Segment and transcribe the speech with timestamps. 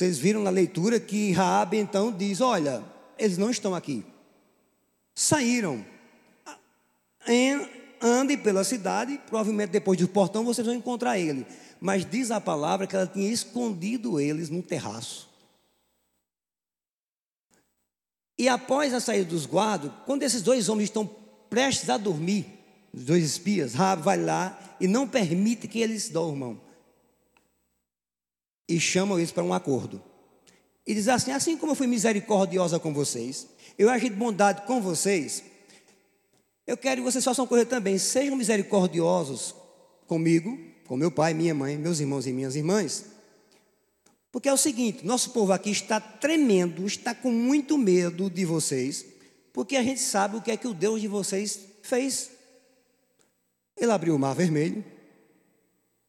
[0.00, 2.82] Vocês viram na leitura que Raabe então diz: Olha,
[3.18, 4.02] eles não estão aqui.
[5.14, 5.84] Saíram.
[8.00, 11.46] Andem pela cidade, provavelmente depois do portão vocês vão encontrar ele.
[11.78, 15.28] Mas diz a palavra que ela tinha escondido eles no terraço.
[18.38, 21.06] E após a saída dos guardas, quando esses dois homens estão
[21.50, 22.46] prestes a dormir,
[22.90, 26.58] os dois espias, Raab vai lá e não permite que eles dormam.
[28.70, 30.00] E chamam eles para um acordo.
[30.86, 34.80] E diz assim: assim como eu fui misericordiosa com vocês, eu agi de bondade com
[34.80, 35.42] vocês,
[36.64, 37.98] eu quero que vocês façam coisa também.
[37.98, 39.56] Sejam misericordiosos
[40.06, 43.06] comigo, com meu pai, minha mãe, meus irmãos e minhas irmãs.
[44.30, 49.04] Porque é o seguinte: nosso povo aqui está tremendo, está com muito medo de vocês,
[49.52, 52.30] porque a gente sabe o que é que o Deus de vocês fez.
[53.76, 54.84] Ele abriu o mar vermelho,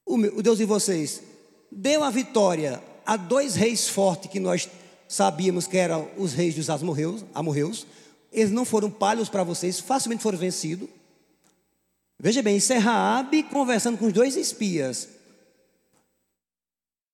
[0.05, 1.30] o, Deus de vocês
[1.71, 4.70] deu a vitória a dois reis fortes que nós
[5.07, 7.88] sabíamos que eram os reis dos amorreus, amorreus.
[8.31, 10.89] Eles não foram palhos para vocês, facilmente foram vencidos.
[12.19, 15.09] Veja bem, isso é Raabe conversando com os dois espias.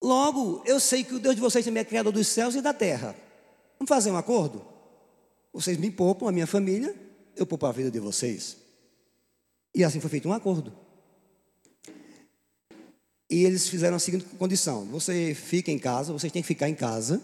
[0.01, 2.73] Logo, eu sei que o Deus de vocês também é criador dos céus e da
[2.73, 3.15] terra.
[3.79, 4.63] Vamos fazer um acordo?
[5.53, 6.93] Vocês me poupam, a minha família,
[7.35, 8.57] eu poupo a vida de vocês.
[9.73, 10.86] E assim foi feito um acordo.
[13.29, 16.75] E eles fizeram a seguinte condição: você fica em casa, vocês têm que ficar em
[16.75, 17.21] casa.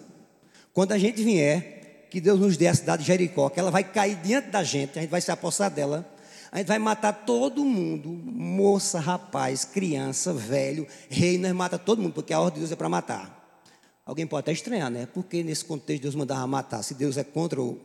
[0.74, 3.84] Quando a gente vier, que Deus nos dê a cidade de Jericó, que ela vai
[3.84, 6.08] cair diante da gente, a gente vai se apossar dela.
[6.52, 12.14] A gente vai matar todo mundo, moça, rapaz, criança, velho, rei, nós mata todo mundo,
[12.14, 13.60] porque a ordem de Deus é para matar.
[14.06, 15.08] Alguém pode até estranhar, né?
[15.12, 17.80] Porque nesse contexto Deus mandava matar, se Deus é contra o,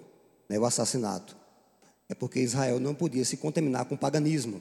[0.47, 1.35] né, o assassinato.
[2.11, 4.61] É porque Israel não podia se contaminar com o paganismo.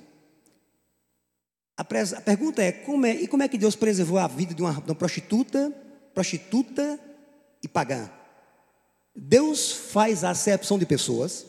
[1.77, 4.61] A, a pergunta é, como é, e como é que Deus preservou a vida de
[4.61, 5.71] uma, de uma prostituta,
[6.13, 6.99] prostituta
[7.61, 8.09] e pagã?
[9.15, 11.45] Deus faz a acepção de pessoas,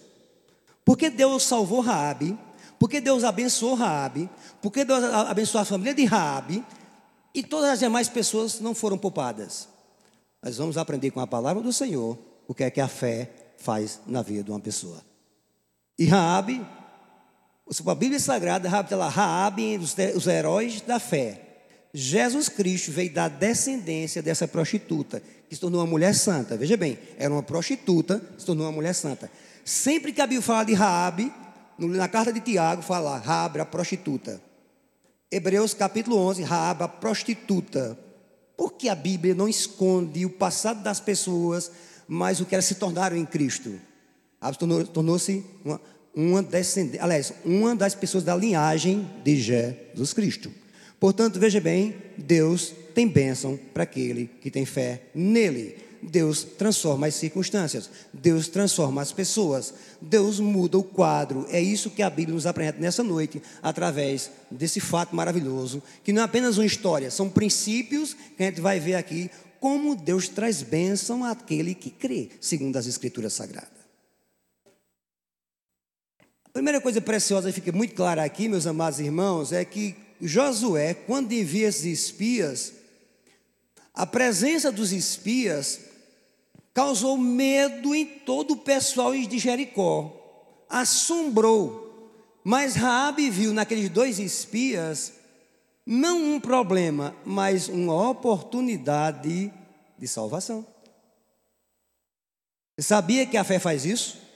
[0.85, 2.39] porque Deus salvou Raabe,
[2.79, 4.29] porque Deus abençoou Raabe,
[4.61, 6.65] porque Deus abençoou a família de Raabe,
[7.35, 9.69] e todas as demais pessoas não foram poupadas.
[10.43, 14.01] Nós vamos aprender com a palavra do Senhor o que é que a fé faz
[14.07, 15.03] na vida de uma pessoa.
[15.99, 16.65] E Raabe,
[17.87, 21.43] a Bíblia Sagrada, está lá, Raabe, os, os heróis da fé.
[21.93, 26.57] Jesus Cristo veio da descendência dessa prostituta, que se tornou uma mulher santa.
[26.57, 29.31] Veja bem, era uma prostituta, se tornou uma mulher santa.
[29.65, 31.33] Sempre que a Bíblia fala de Raabe,
[31.79, 34.41] na carta de Tiago fala Raabe, a prostituta.
[35.31, 37.99] Hebreus capítulo 11, Raabe, a prostituta.
[38.57, 41.71] Por que a Bíblia não esconde o passado das pessoas,
[42.07, 43.79] mas o que elas se tornaram em Cristo?
[44.41, 44.57] Raabe
[44.93, 45.81] tornou-se uma,
[46.21, 50.51] uma descendente, aliás, uma das pessoas da linhagem de Jesus Cristo.
[50.99, 55.77] Portanto, veja bem, Deus tem bênção para aquele que tem fé nele.
[56.03, 61.47] Deus transforma as circunstâncias, Deus transforma as pessoas, Deus muda o quadro.
[61.51, 66.23] É isso que a Bíblia nos apresenta nessa noite, através desse fato maravilhoso, que não
[66.23, 69.31] é apenas uma história, são princípios que a gente vai ver aqui,
[69.61, 73.78] como Deus traz bênção àquele que crê, segundo as Escrituras Sagradas.
[76.59, 81.69] Primeira coisa preciosa fica muito clara aqui, meus amados irmãos, é que Josué, quando envia
[81.69, 82.73] esses espias,
[83.95, 85.79] a presença dos espias
[86.75, 92.11] causou medo em todo o pessoal de Jericó, assombrou.
[92.43, 95.13] Mas Raabe viu naqueles dois espias
[95.87, 99.53] não um problema, mas uma oportunidade
[99.97, 100.67] de salvação.
[102.81, 104.28] Sabia que a fé faz isso?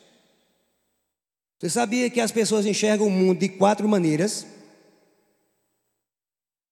[1.62, 4.44] Você sabia que as pessoas enxergam o mundo de quatro maneiras?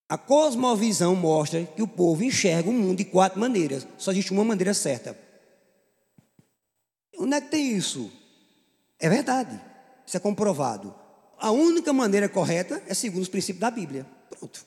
[0.08, 3.86] A cosmovisão mostra que o povo enxerga o mundo de quatro maneiras.
[3.96, 5.16] Só existe uma maneira certa.
[7.16, 8.10] Onde é que tem isso?
[8.98, 9.60] É verdade.
[10.04, 10.92] Isso é comprovado.
[11.38, 14.04] A única maneira correta é segundo os princípios da Bíblia.
[14.28, 14.66] Pronto.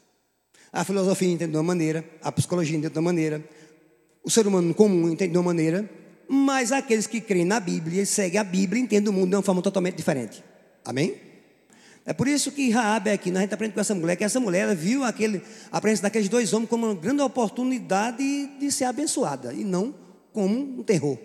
[0.71, 3.43] A filosofia entende de uma maneira, a psicologia entende de uma maneira,
[4.23, 5.89] o ser humano comum entende de uma maneira,
[6.27, 9.41] mas aqueles que creem na Bíblia e seguem a Bíblia entendem o mundo de uma
[9.41, 10.43] forma totalmente diferente.
[10.85, 11.33] Amém?
[12.05, 14.75] É por isso que Raabe aqui, a gente aprende com essa mulher, que essa mulher
[14.75, 15.41] viu aquele,
[15.71, 19.95] a presença daqueles dois homens como uma grande oportunidade de ser abençoada e não
[20.33, 21.17] como um terror.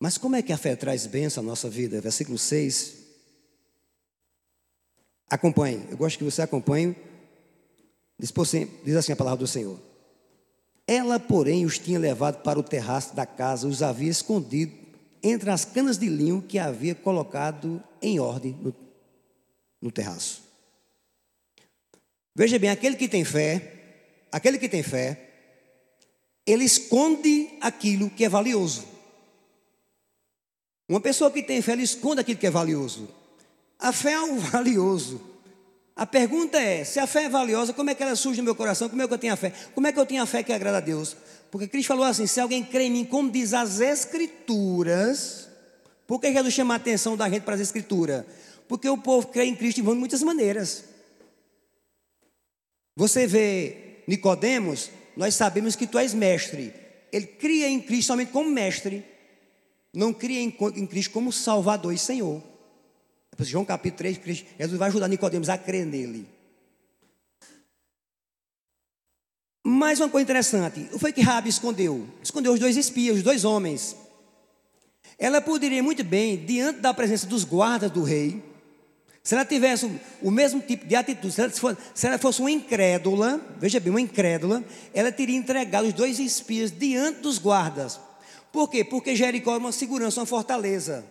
[0.00, 2.00] Mas como é que a fé traz bênção à nossa vida?
[2.00, 2.96] Versículo 6.
[5.28, 6.96] Acompanhe, eu gosto que você acompanhe.
[8.18, 9.89] Diz assim a palavra do Senhor.
[10.90, 14.72] Ela, porém, os tinha levado para o terraço da casa, os havia escondido
[15.22, 18.74] entre as canas de linho que havia colocado em ordem no,
[19.80, 20.42] no terraço.
[22.34, 25.30] Veja bem, aquele que tem fé, aquele que tem fé,
[26.44, 28.84] ele esconde aquilo que é valioso.
[30.88, 33.08] Uma pessoa que tem fé, ela esconde aquilo que é valioso.
[33.78, 35.29] A fé é algo valioso.
[36.00, 38.54] A pergunta é: se a fé é valiosa, como é que ela surge no meu
[38.54, 38.88] coração?
[38.88, 39.52] Como é que eu tenho a fé?
[39.74, 41.14] Como é que eu tenho a fé que agrada a Deus?
[41.50, 45.46] Porque Cristo falou assim: se alguém crê em mim, como diz as Escrituras,
[46.06, 48.24] por que Jesus chama a atenção da gente para as Escrituras?
[48.66, 50.84] Porque o povo crê em Cristo de muitas maneiras.
[52.96, 56.72] Você vê Nicodemos, nós sabemos que tu és mestre.
[57.12, 59.04] Ele cria em Cristo somente como mestre,
[59.92, 62.49] não cria em, Cristo como Salvador e Senhor.
[63.44, 66.26] João capítulo 3, Cristo, Jesus vai ajudar Nicodemos a crer nele.
[69.64, 72.08] Mais uma coisa interessante, o foi que Rabi escondeu?
[72.22, 73.96] Escondeu os dois espias, os dois homens.
[75.18, 78.42] Ela poderia muito bem, diante da presença dos guardas do rei,
[79.22, 79.90] se ela tivesse
[80.22, 83.90] o mesmo tipo de atitude, se ela, fosse, se ela fosse uma incrédula, veja bem,
[83.90, 84.64] uma incrédula,
[84.94, 88.00] ela teria entregado os dois espias diante dos guardas.
[88.50, 88.82] Por quê?
[88.82, 91.04] Porque Jericó é uma segurança, uma fortaleza.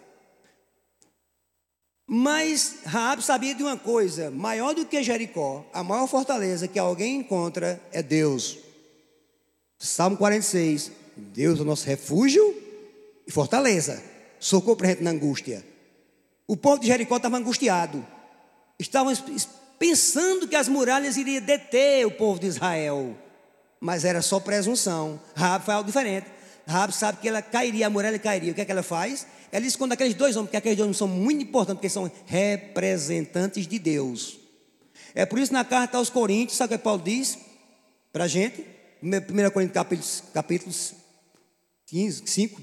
[2.12, 7.18] Mas Raab sabia de uma coisa: maior do que Jericó, a maior fortaleza que alguém
[7.18, 8.58] encontra é Deus.
[9.78, 12.42] Salmo 46: Deus é o nosso refúgio
[13.28, 14.02] e fortaleza,
[14.40, 15.64] socorro para a gente na angústia.
[16.48, 18.04] O povo de Jericó estava angustiado,
[18.80, 19.14] estavam
[19.78, 23.16] pensando que as muralhas iriam deter o povo de Israel,
[23.80, 25.22] mas era só presunção.
[25.36, 26.26] Raab foi algo diferente.
[26.66, 28.52] Raab sabe que ela cairia, a muralha cairia.
[28.52, 29.28] O que é que ela faz?
[29.52, 33.68] Ela esconde aqueles dois homens, porque aqueles dois homens são muito importantes, porque são representantes
[33.68, 34.40] de Deus.
[35.16, 37.38] É por isso na carta aos Coríntios, sabe o que Paulo diz
[38.12, 38.66] para a gente?
[39.02, 40.94] 1 Coríntios capítulos
[41.88, 42.62] 15, 5,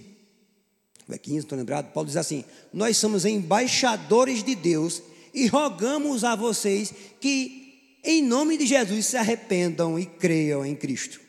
[1.11, 1.93] é 15, estou lembrado.
[1.93, 8.57] Paulo diz assim: Nós somos embaixadores de Deus e rogamos a vocês que, em nome
[8.57, 11.21] de Jesus, se arrependam e creiam em Cristo.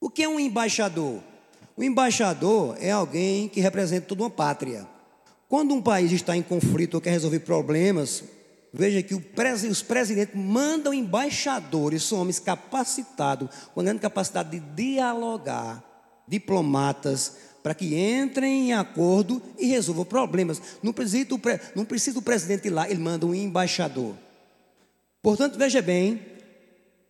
[0.00, 1.22] O que é um embaixador?
[1.80, 4.86] O embaixador é alguém que representa toda uma pátria.
[5.48, 8.22] Quando um país está em conflito ou quer resolver problemas,
[8.70, 15.82] veja que os presidentes mandam embaixadores, são homens capacitados, com grande capacidade de dialogar,
[16.28, 20.60] diplomatas, para que entrem em acordo e resolvam problemas.
[20.82, 21.26] Não precisa,
[21.74, 24.14] não precisa o presidente ir lá, ele manda um embaixador.
[25.22, 26.20] Portanto, veja bem,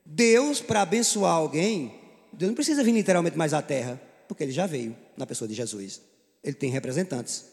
[0.06, 1.92] Deus, para abençoar alguém,
[2.32, 4.00] Deus não precisa vir literalmente mais à terra,
[4.30, 6.00] porque ele já veio na pessoa de Jesus.
[6.42, 7.46] Ele tem representantes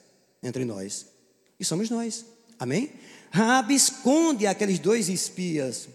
[0.43, 1.07] entre nós,
[1.59, 2.25] e somos nós.
[2.59, 2.91] Amém?
[3.31, 5.89] Rabi esconde aqueles dois espias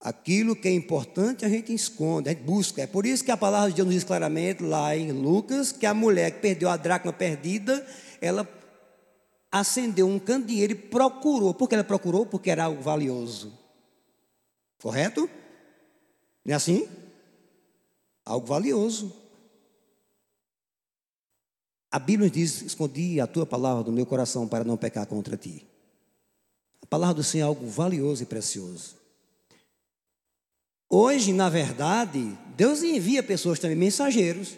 [0.00, 2.82] Aquilo que é importante a gente esconde, a gente busca.
[2.82, 5.86] É por isso que a palavra de Deus nos diz claramente lá em Lucas que
[5.86, 7.84] a mulher que perdeu a dracma perdida,
[8.20, 8.48] ela
[9.50, 11.52] acendeu um candeeiro e procurou.
[11.52, 12.24] Por que ela procurou?
[12.24, 13.52] Porque era algo valioso.
[14.80, 15.28] Correto?
[16.44, 16.88] Não é assim?
[18.24, 19.12] Algo valioso.
[21.90, 25.66] A Bíblia diz: Escondi a tua palavra no meu coração para não pecar contra ti.
[26.82, 28.96] A palavra do Senhor é algo valioso e precioso.
[30.90, 34.56] Hoje, na verdade, Deus envia pessoas também, mensageiros.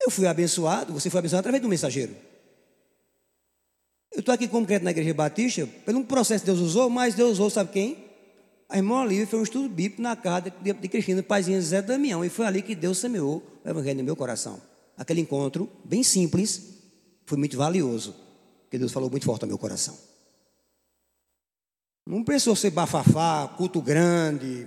[0.00, 2.14] Eu fui abençoado, você foi abençoado através do mensageiro.
[4.12, 7.32] Eu estou aqui como crente na igreja batista, pelo processo que Deus usou, mas Deus
[7.32, 8.06] usou, sabe quem?
[8.68, 12.24] A irmã Olivia fez um estudo bíblico na casa de, de Cristina, paizinho Zé Damião,
[12.24, 14.60] e foi ali que Deus semeou o evangelho no meu coração.
[14.96, 16.62] Aquele encontro, bem simples,
[17.26, 18.14] foi muito valioso,
[18.62, 19.96] porque Deus falou muito forte ao meu coração.
[22.06, 24.66] Não precisou ser bafafá, culto grande,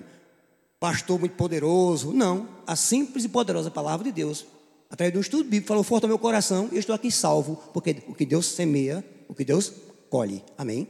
[0.80, 2.12] pastor muito poderoso.
[2.12, 2.48] Não.
[2.68, 4.46] A simples e poderosa palavra de Deus,
[4.90, 8.04] através do estudo bíblico, falou forte ao meu coração e eu estou aqui salvo, porque
[8.08, 9.72] o que Deus semeia, o que Deus
[10.10, 10.44] colhe.
[10.58, 10.88] Amém?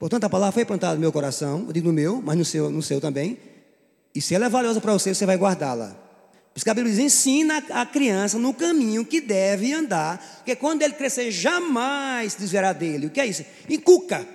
[0.00, 2.70] Portanto, a palavra foi plantada no meu coração, eu digo no meu, mas no seu,
[2.70, 3.38] no seu também.
[4.14, 6.07] E se ela é valiosa para você, você vai guardá-la.
[6.64, 12.34] Bíblia diz: ensina a criança no caminho que deve andar, porque quando ele crescer, jamais
[12.34, 13.06] desviará dele.
[13.06, 13.44] O que é isso?
[13.68, 14.26] Encuca.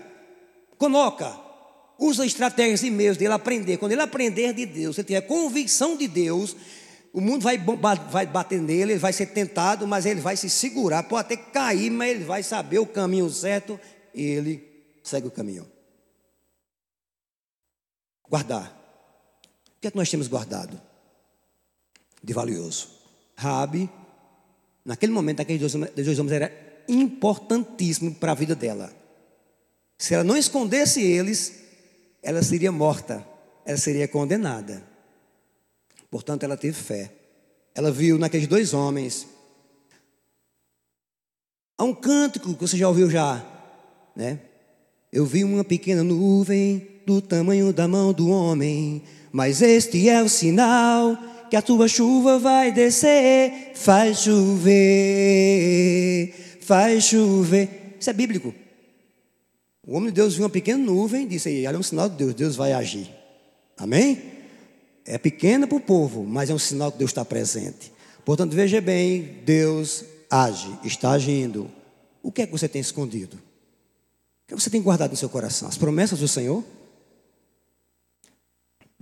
[0.77, 1.39] Coloca,
[1.97, 3.77] usa estratégias e meios dele aprender.
[3.77, 6.55] Quando ele aprender de Deus, ele tiver convicção de Deus,
[7.13, 11.03] o mundo vai, vai bater nele, ele vai ser tentado, mas ele vai se segurar,
[11.03, 13.79] pode até cair, mas ele vai saber o caminho certo
[14.13, 15.65] e ele segue o caminho.
[18.29, 18.79] Guardar.
[19.77, 20.81] O que é que nós temos guardado?
[22.23, 22.89] De valioso.
[23.35, 23.89] Rabi,
[24.85, 28.91] naquele momento, aqueles dois, homens era importantíssimo para a vida dela.
[29.97, 31.53] Se ela não escondesse eles,
[32.21, 33.25] ela seria morta,
[33.65, 34.83] ela seria condenada.
[36.09, 37.11] Portanto, ela teve fé.
[37.75, 39.27] Ela viu naqueles dois homens.
[41.77, 43.43] Há um cântico que você já ouviu já,
[44.15, 44.39] né?
[45.11, 50.29] Eu vi uma pequena nuvem do tamanho da mão do homem, mas este é o
[50.29, 51.17] sinal
[51.53, 54.73] que a tua chuva vai descer, faz chover,
[56.61, 57.95] faz chover.
[57.99, 58.51] Isso é bíblico.
[59.85, 62.09] O homem de Deus viu uma pequena nuvem e disse: aí, olha, é um sinal
[62.09, 63.07] de Deus, Deus vai agir.
[63.77, 64.19] Amém?
[65.05, 67.93] É pequena para o povo, mas é um sinal que Deus está presente.
[68.25, 71.69] Portanto, veja bem: Deus age, está agindo.
[72.23, 73.35] O que é que você tem escondido?
[73.35, 75.67] O que você tem guardado no seu coração?
[75.69, 76.63] As promessas do Senhor?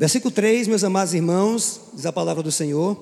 [0.02, 3.00] Versículo 3, meus amados irmãos, diz a palavra do Senhor.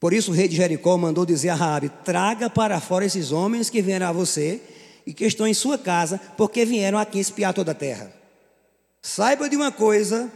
[0.00, 3.68] Por isso o rei de Jericó mandou dizer a Raabe: Traga para fora esses homens
[3.68, 4.62] que vieram a você
[5.06, 8.10] e que estão em sua casa, porque vieram aqui espiar toda a terra.
[9.02, 10.32] Saiba de uma coisa: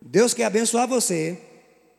[0.00, 1.38] Deus quer abençoar você,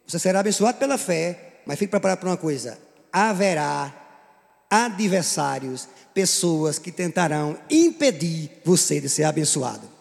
[0.07, 2.79] você será abençoado pela fé, mas fique preparado para uma coisa:
[3.13, 3.93] haverá
[4.71, 9.98] adversários, pessoas que tentarão impedir você de ser abençoado.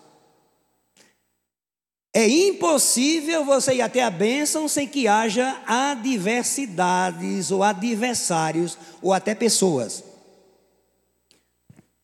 [2.13, 9.35] É impossível você ir até a bênção sem que haja adversidades ou adversários ou até
[9.35, 10.03] pessoas.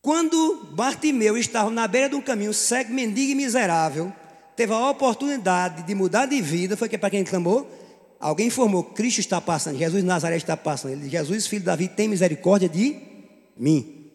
[0.02, 4.12] Quando Bartimeu estava na beira de um caminho cego, mendigo e miserável,
[4.54, 7.66] teve a oportunidade de mudar de vida, foi que para quem clamou?
[8.20, 10.92] Alguém informou: Cristo está passando, Jesus de Nazaré está passando.
[10.92, 13.00] Ele, Jesus, filho de Davi, tem misericórdia de
[13.56, 14.10] mim.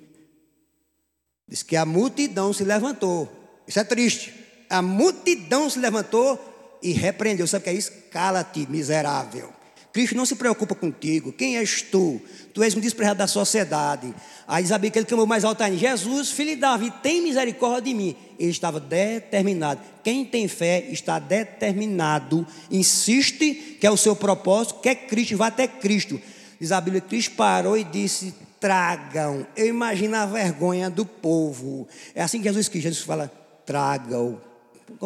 [1.47, 3.27] Diz que a multidão se levantou.
[3.67, 6.39] Isso é triste a multidão se levantou
[6.81, 7.47] e repreendeu.
[7.47, 7.91] Sabe o que é isso?
[8.11, 9.49] Cala-te, miserável.
[9.91, 11.33] Cristo não se preocupa contigo.
[11.33, 12.21] Quem és tu?
[12.53, 14.13] Tu és um desprezado da sociedade.
[14.47, 17.93] Aí Isabel que ele clamou mais alto ainda: Jesus, filho de Davi, tem misericórdia de
[17.95, 18.15] mim.
[18.37, 19.81] Ele estava determinado.
[20.03, 22.45] Quem tem fé está determinado.
[22.69, 26.21] Insiste que é o seu propósito, quer Cristo, vá até Cristo.
[26.61, 29.47] Diz a Bíblia, Cristo parou e disse: tragam.
[29.57, 31.87] Eu imagino a vergonha do povo.
[32.13, 32.83] É assim que Jesus quis.
[32.83, 33.31] Jesus fala:
[33.65, 34.39] tragam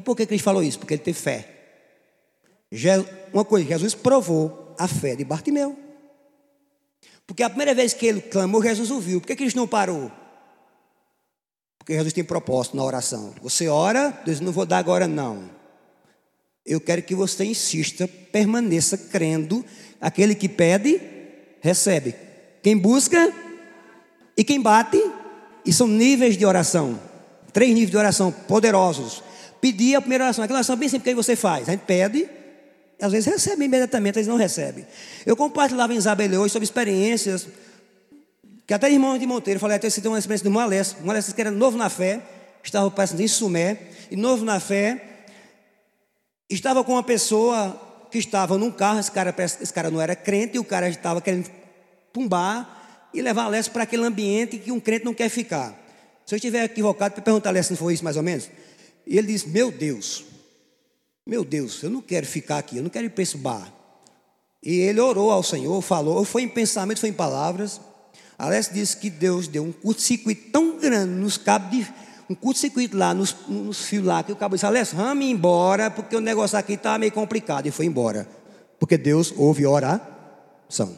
[0.02, 0.80] por que Cristo falou isso?
[0.80, 1.48] Porque ele teve fé.
[3.32, 5.78] Uma coisa, Jesus provou a fé de Bartimeu.
[7.28, 9.22] Porque a primeira vez que ele clamou, Jesus ouviu.
[9.22, 10.12] Por que Cristo não parou?
[11.78, 13.34] Porque Jesus tem propósito na oração.
[13.42, 15.50] Você ora, Deus não vou dar agora não.
[16.66, 19.64] Eu quero que você insista, permaneça crendo.
[20.02, 21.00] Aquele que pede,
[21.62, 22.16] recebe.
[22.62, 23.34] Quem busca
[24.36, 25.00] e quem bate,
[25.66, 27.00] e são níveis de oração.
[27.52, 29.22] Três níveis de oração poderosos
[29.64, 30.44] pedir a primeira oração.
[30.44, 31.70] Aquela oração bem simples que você faz.
[31.70, 32.30] A gente pede,
[33.02, 34.86] às vezes recebe imediatamente, às vezes não recebe.
[35.26, 37.48] Eu compartilhava em Isabel hoje sobre experiências,
[38.68, 41.34] que até irmão de Monteiro, falei até tem uma experiência de uma Alessio, uma Alessio
[41.34, 42.20] que era novo na fé,
[42.62, 43.78] estava passando em Sumé,
[44.12, 45.02] e novo na fé,
[46.50, 50.58] estava com uma pessoa que estava num carro, esse cara, esse cara não era crente,
[50.58, 51.50] e o cara estava querendo
[52.12, 55.74] pumbar e levar Alessio para aquele ambiente que um crente não quer ficar.
[56.26, 58.50] Se eu estiver equivocado, para perguntar a Alessio se foi isso mais ou menos.
[59.06, 60.24] E ele disse: Meu Deus,
[61.26, 63.72] meu Deus, eu não quero ficar aqui, eu não quero ir para esse bar.
[64.62, 67.82] E ele orou ao Senhor, falou, foi em pensamento, foi em palavras.
[68.38, 71.88] Alessio disse que Deus deu um curto-circuito tão grande nos cabos de.
[72.30, 76.16] Um curto-circuito lá, nos, nos fios lá, que o cabo disse: Alessio, vamos embora, porque
[76.16, 77.68] o negócio aqui está meio complicado.
[77.68, 78.28] E foi embora.
[78.80, 80.98] Porque Deus ouve oração.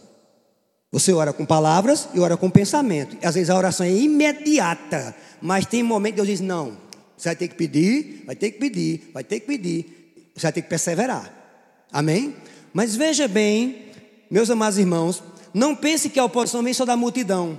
[0.92, 3.18] Você ora com palavras e ora com pensamento.
[3.26, 6.78] Às vezes a oração é imediata, mas tem momentos que Deus diz: Não,
[7.18, 10.24] você vai ter que pedir, vai ter que pedir, vai ter que pedir.
[10.36, 11.34] Você vai ter que perseverar.
[11.92, 12.36] Amém?
[12.74, 13.92] Mas veja bem,
[14.30, 17.58] meus amados irmãos, não pense que a oposição vem só da multidão.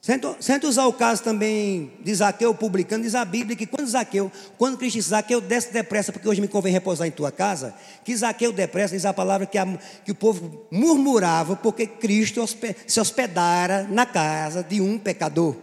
[0.00, 4.76] Senta usar o caso também de Zaqueu publicano, diz a Bíblia que quando Zaqueu, quando
[4.76, 7.72] Cristo disse, Zaqueu desce depressa, porque hoje me convém repousar em tua casa,
[8.04, 12.44] que Zaqueu depressa, diz a palavra que, a, que o povo murmurava porque Cristo
[12.84, 15.54] se hospedara na casa de um pecador.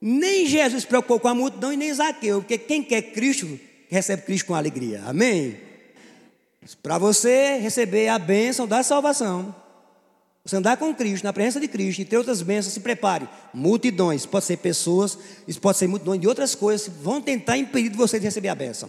[0.00, 4.22] Nem Jesus se preocupou com a multidão e nem Zaqueu, porque quem quer Cristo, recebe
[4.22, 5.02] Cristo com alegria.
[5.04, 5.56] Amém?
[6.82, 9.54] Para você receber a bênção da salvação,
[10.44, 13.28] você andar com Cristo, na presença de Cristo e ter outras bênçãos, se prepare.
[13.52, 18.18] Multidões, pode ser pessoas, isso pode ser multidões de outras coisas, vão tentar impedir você
[18.18, 18.88] de receber a bênção.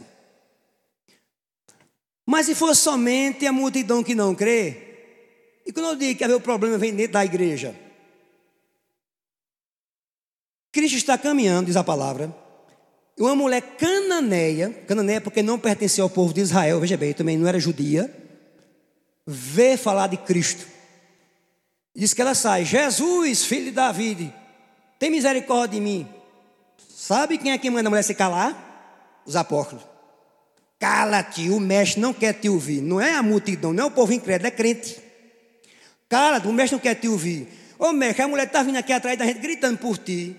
[2.26, 4.78] Mas se for somente a multidão que não crê,
[5.66, 7.76] e quando eu digo que o problema vem dentro da igreja,
[10.72, 12.34] Cristo está caminhando, diz a palavra.
[13.18, 17.38] E uma mulher cananeia, cananeia porque não pertencia ao povo de Israel, veja bem, também
[17.38, 18.12] não era judia,
[19.28, 20.66] vê falar de Cristo.
[21.96, 24.34] Diz que ela sai, Jesus, filho de Davi,
[24.98, 26.08] tem misericórdia de mim.
[26.90, 29.22] Sabe quem é que manda a mulher se calar?
[29.26, 29.84] Os apóstolos.
[30.80, 32.82] Cala-te, o mestre não quer te ouvir.
[32.82, 34.98] Não é a multidão, não é o povo incrédulo, é crente.
[36.08, 37.48] Cala-te, o mestre não quer te ouvir.
[37.78, 40.36] Ô mestre, a mulher está vindo aqui atrás da gente gritando por ti.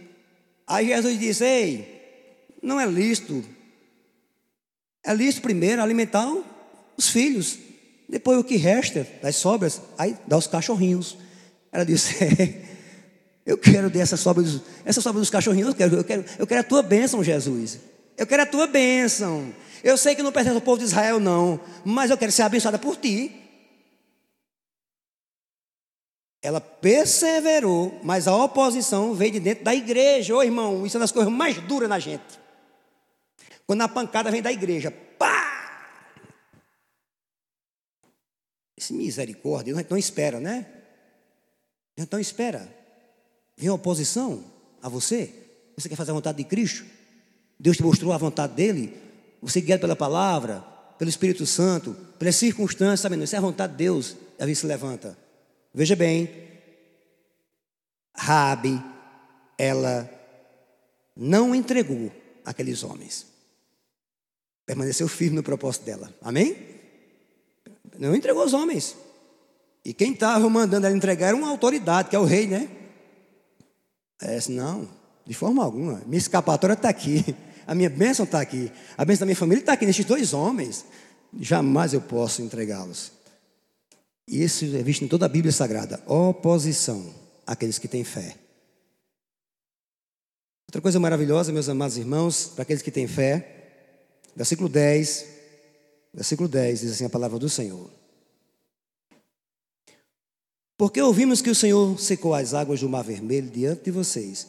[0.72, 3.44] Aí Jesus disse: Ei, não é lícito.
[5.04, 6.26] É lícito primeiro alimentar
[6.96, 7.58] os filhos.
[8.08, 11.18] Depois o que resta das sobras, aí dá os cachorrinhos.
[11.70, 12.14] Ela disse:
[13.44, 16.60] Eu quero dessa sobra dos, essa sobra dos cachorrinhos, eu quero, eu quero, eu quero
[16.60, 17.78] a tua bênção, Jesus.
[18.16, 19.52] Eu quero a tua bênção.
[19.84, 22.78] Eu sei que não pertence ao povo de Israel, não, mas eu quero ser abençoada
[22.78, 23.41] por ti.
[26.42, 30.34] Ela perseverou, mas a oposição veio de dentro da igreja.
[30.34, 32.40] Ô irmão, isso é uma das coisas mais duras na gente.
[33.64, 35.52] Quando a pancada vem da igreja, pá!
[38.76, 40.66] Esse misericórdia, não espera, né?
[41.96, 42.68] Então espera.
[43.56, 44.44] Vem oposição
[44.82, 45.32] a você.
[45.76, 46.84] Você quer fazer a vontade de Cristo?
[47.58, 49.00] Deus te mostrou a vontade dele.
[49.40, 50.60] Você guiado pela palavra,
[50.98, 53.22] pelo Espírito Santo, pelas circunstâncias, sabe?
[53.22, 54.16] Isso é a vontade de Deus.
[54.40, 55.21] A vida se levanta.
[55.74, 56.30] Veja bem,
[58.14, 58.82] Rabi,
[59.56, 60.10] ela
[61.16, 62.10] não entregou
[62.44, 63.26] aqueles homens.
[64.66, 66.12] Permaneceu firme no propósito dela.
[66.20, 66.56] Amém?
[67.98, 68.96] Não entregou os homens.
[69.84, 72.68] E quem estava mandando ela entregar era uma autoridade, que é o rei, né?
[74.20, 74.88] É, não,
[75.26, 76.02] de forma alguma.
[76.06, 77.34] Minha escapatória está aqui.
[77.66, 78.70] A minha bênção está aqui.
[78.98, 80.84] A bênção da minha família está aqui, nesses dois homens.
[81.38, 83.12] Jamais eu posso entregá-los.
[84.28, 86.02] E isso é visto em toda a Bíblia Sagrada.
[86.06, 87.14] Oposição
[87.46, 88.36] àqueles que têm fé.
[90.68, 95.26] Outra coisa maravilhosa, meus amados irmãos, para aqueles que têm fé, versículo 10,
[96.14, 97.90] versículo 10 diz assim a palavra do Senhor.
[100.78, 104.48] Porque ouvimos que o Senhor secou as águas do Mar Vermelho diante de vocês,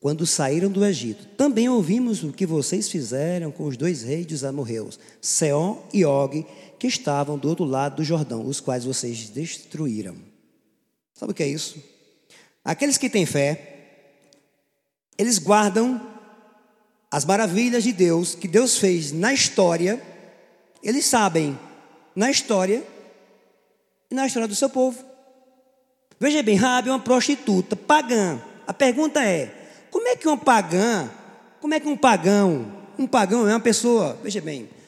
[0.00, 1.24] quando saíram do Egito.
[1.36, 6.44] Também ouvimos o que vocês fizeram com os dois reis dos amorreus, Seom e Og,
[6.80, 10.16] que estavam do outro lado do Jordão, os quais vocês destruíram.
[11.12, 11.76] Sabe o que é isso?
[12.64, 13.98] Aqueles que têm fé,
[15.18, 16.00] eles guardam
[17.10, 20.02] as maravilhas de Deus que Deus fez na história,
[20.82, 21.58] eles sabem
[22.16, 22.82] na história
[24.10, 25.04] e na história do seu povo.
[26.18, 28.40] Veja bem, Rabi é uma prostituta pagã.
[28.66, 29.52] A pergunta é:
[29.90, 31.10] como é que um pagã,
[31.60, 34.79] como é que um pagão, um pagão é uma pessoa, veja bem,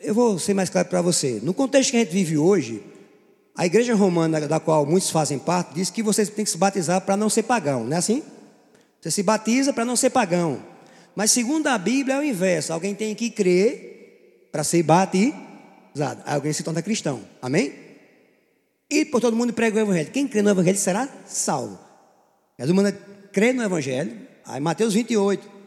[0.00, 1.40] eu vou ser mais claro para você.
[1.42, 2.82] No contexto que a gente vive hoje,
[3.54, 7.00] a igreja romana, da qual muitos fazem parte, diz que você tem que se batizar
[7.02, 8.22] para não ser pagão, não é assim?
[9.00, 10.62] Você se batiza para não ser pagão.
[11.14, 12.72] Mas segundo a Bíblia é o inverso.
[12.72, 16.22] Alguém tem que crer para ser batizado.
[16.24, 17.22] Alguém se torna cristão.
[17.40, 17.74] Amém?
[18.90, 20.10] E por todo mundo prega o Evangelho.
[20.10, 21.78] Quem crê no Evangelho será salvo.
[22.58, 22.92] Jesus manda
[23.32, 24.16] crer no Evangelho.
[24.44, 25.59] Aí Mateus 28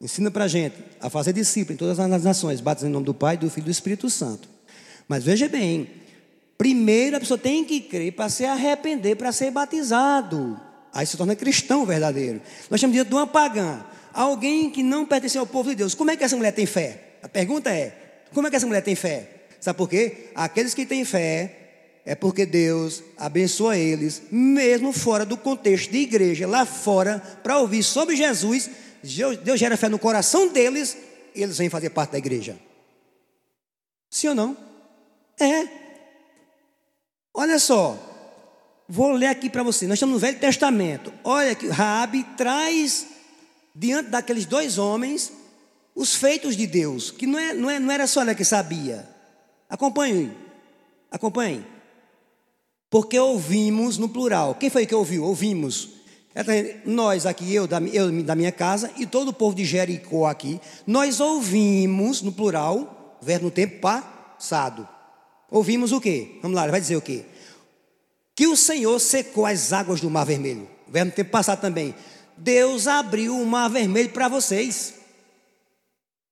[0.00, 3.14] ensina para a gente a fazer discípulo em todas as nações, batizando em nome do
[3.14, 4.48] Pai, do Filho e do Espírito Santo.
[5.08, 5.88] Mas veja bem,
[6.58, 10.60] primeiro a pessoa tem que crer para se arrepender, para ser batizado.
[10.92, 12.40] Aí se torna cristão verdadeiro.
[12.70, 13.84] Nós chamamos de uma pagã.
[14.12, 15.94] Alguém que não pertence ao povo de Deus.
[15.94, 17.18] Como é que essa mulher tem fé?
[17.22, 17.94] A pergunta é:
[18.32, 19.28] como é que essa mulher tem fé?
[19.60, 20.28] Sabe por quê?
[20.34, 21.66] Aqueles que têm fé
[22.04, 27.82] é porque Deus abençoa eles, mesmo fora do contexto de igreja, lá fora, para ouvir
[27.82, 28.70] sobre Jesus.
[29.42, 30.96] Deus gera fé no coração deles
[31.34, 32.58] e eles vêm fazer parte da igreja.
[34.10, 34.56] Sim ou não?
[35.38, 35.68] É.
[37.34, 37.98] Olha só,
[38.88, 39.86] vou ler aqui para você.
[39.86, 41.12] Nós estamos no Velho Testamento.
[41.22, 43.06] Olha que Raabe traz
[43.74, 45.32] diante daqueles dois homens
[45.94, 49.08] os feitos de Deus, que não, é, não, é, não era só ela que sabia.
[49.68, 50.30] Acompanhe,
[51.10, 51.64] acompanhe.
[52.90, 54.54] Porque ouvimos no plural.
[54.54, 55.24] Quem foi que ouviu?
[55.24, 55.95] Ouvimos.
[56.84, 60.60] Nós aqui, eu da, eu da minha casa e todo o povo de Jericó aqui,
[60.86, 64.86] nós ouvimos no plural, verbo no tempo passado.
[65.50, 66.38] Ouvimos o quê?
[66.42, 67.24] Vamos lá, vai dizer o quê?
[68.34, 70.68] Que o Senhor secou as águas do Mar Vermelho.
[70.86, 71.94] Verbo no tempo passado também.
[72.36, 74.92] Deus abriu o Mar Vermelho para vocês.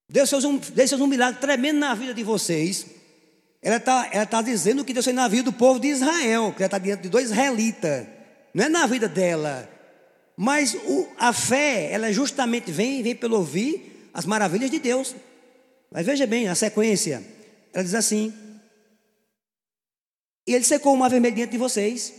[0.07, 2.87] Deus fez, um, Deus fez um milagre tremendo na vida de vocês.
[3.63, 6.63] Ela está ela tá dizendo que Deus fez na vida do povo de Israel, que
[6.63, 8.07] ela está diante de dois israelitas.
[8.53, 9.74] Não é na vida dela.
[10.37, 15.15] Mas o, a fé, ela justamente vem, vem pelo ouvir as maravilhas de Deus.
[15.91, 17.23] Mas veja bem, a sequência.
[17.73, 18.33] Ela diz assim:
[20.47, 22.13] E ele secou o mar vermelho diante de vocês,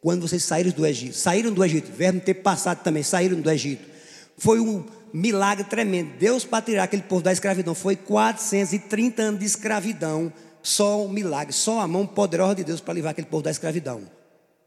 [0.00, 1.14] quando vocês saíram do Egito.
[1.16, 3.88] Saíram do Egito, verbo ter passado também, saíram do Egito.
[4.36, 6.16] Foi um milagre tremendo.
[6.18, 10.32] Deus, para tirar aquele povo da escravidão, foi 430 anos de escravidão
[10.64, 14.02] só um milagre, só a mão poderosa de Deus para livrar aquele povo da escravidão.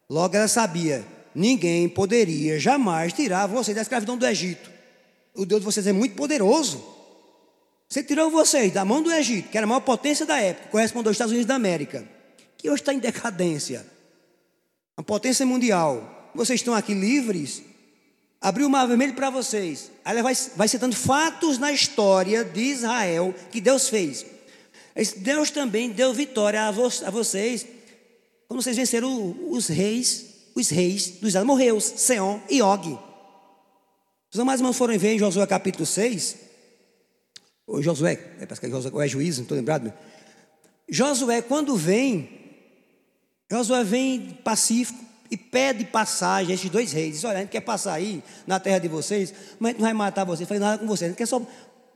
[0.08, 1.04] Logo ela sabia,
[1.38, 4.71] ninguém poderia jamais tirar vocês da escravidão do Egito.
[5.36, 6.84] O Deus de vocês é muito poderoso.
[7.88, 11.12] Você tirou vocês da mão do Egito, que era a maior potência da época, correspondeu
[11.12, 12.04] aos Estados Unidos da América,
[12.58, 13.86] que hoje está em decadência.
[14.97, 16.32] A potência mundial.
[16.34, 17.62] Vocês estão aqui livres,
[18.41, 19.91] abriu o mar vermelho para vocês.
[20.04, 24.26] Aí ela vai, vai citando fatos na história de Israel que Deus fez.
[25.17, 27.65] Deus também deu vitória a, vo, a vocês
[28.47, 32.99] quando vocês venceram os reis, os reis dos amorreus, Seon e Og.
[34.33, 36.35] Os amados irmãos foram ver em Josué capítulo 6,
[37.67, 39.93] ou Josué, é, parece que é Josué, ou é juízo, não estou lembrado.
[40.89, 42.29] Josué, quando vem,
[43.51, 47.15] Josué vem pacífico e pede passagem a esses dois reis.
[47.15, 49.85] Diz: Olha, a gente quer passar aí na terra de vocês, mas a gente não
[49.85, 51.41] vai matar vocês, não nada com vocês, a gente quer só.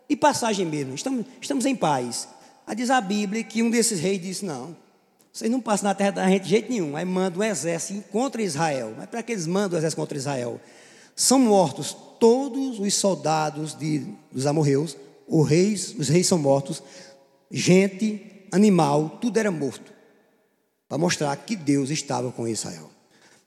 [0.09, 2.27] E passagem mesmo, estamos, estamos em paz.
[2.67, 4.75] Aí diz a Bíblia que um desses reis disse: Não,
[5.33, 6.95] vocês não passam na terra da gente de jeito nenhum.
[6.95, 8.93] Aí manda um exército contra Israel.
[8.97, 10.59] Mas para que eles mandam o exército contra Israel?
[11.15, 14.95] São mortos todos os soldados de, dos amorreus,
[15.27, 16.83] os reis, os reis são mortos,
[17.49, 19.91] gente, animal, tudo era morto.
[20.87, 22.91] Para mostrar que Deus estava com Israel.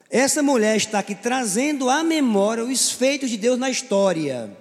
[0.09, 4.55] Essa mulher está aqui trazendo à memória os feitos de Deus na história.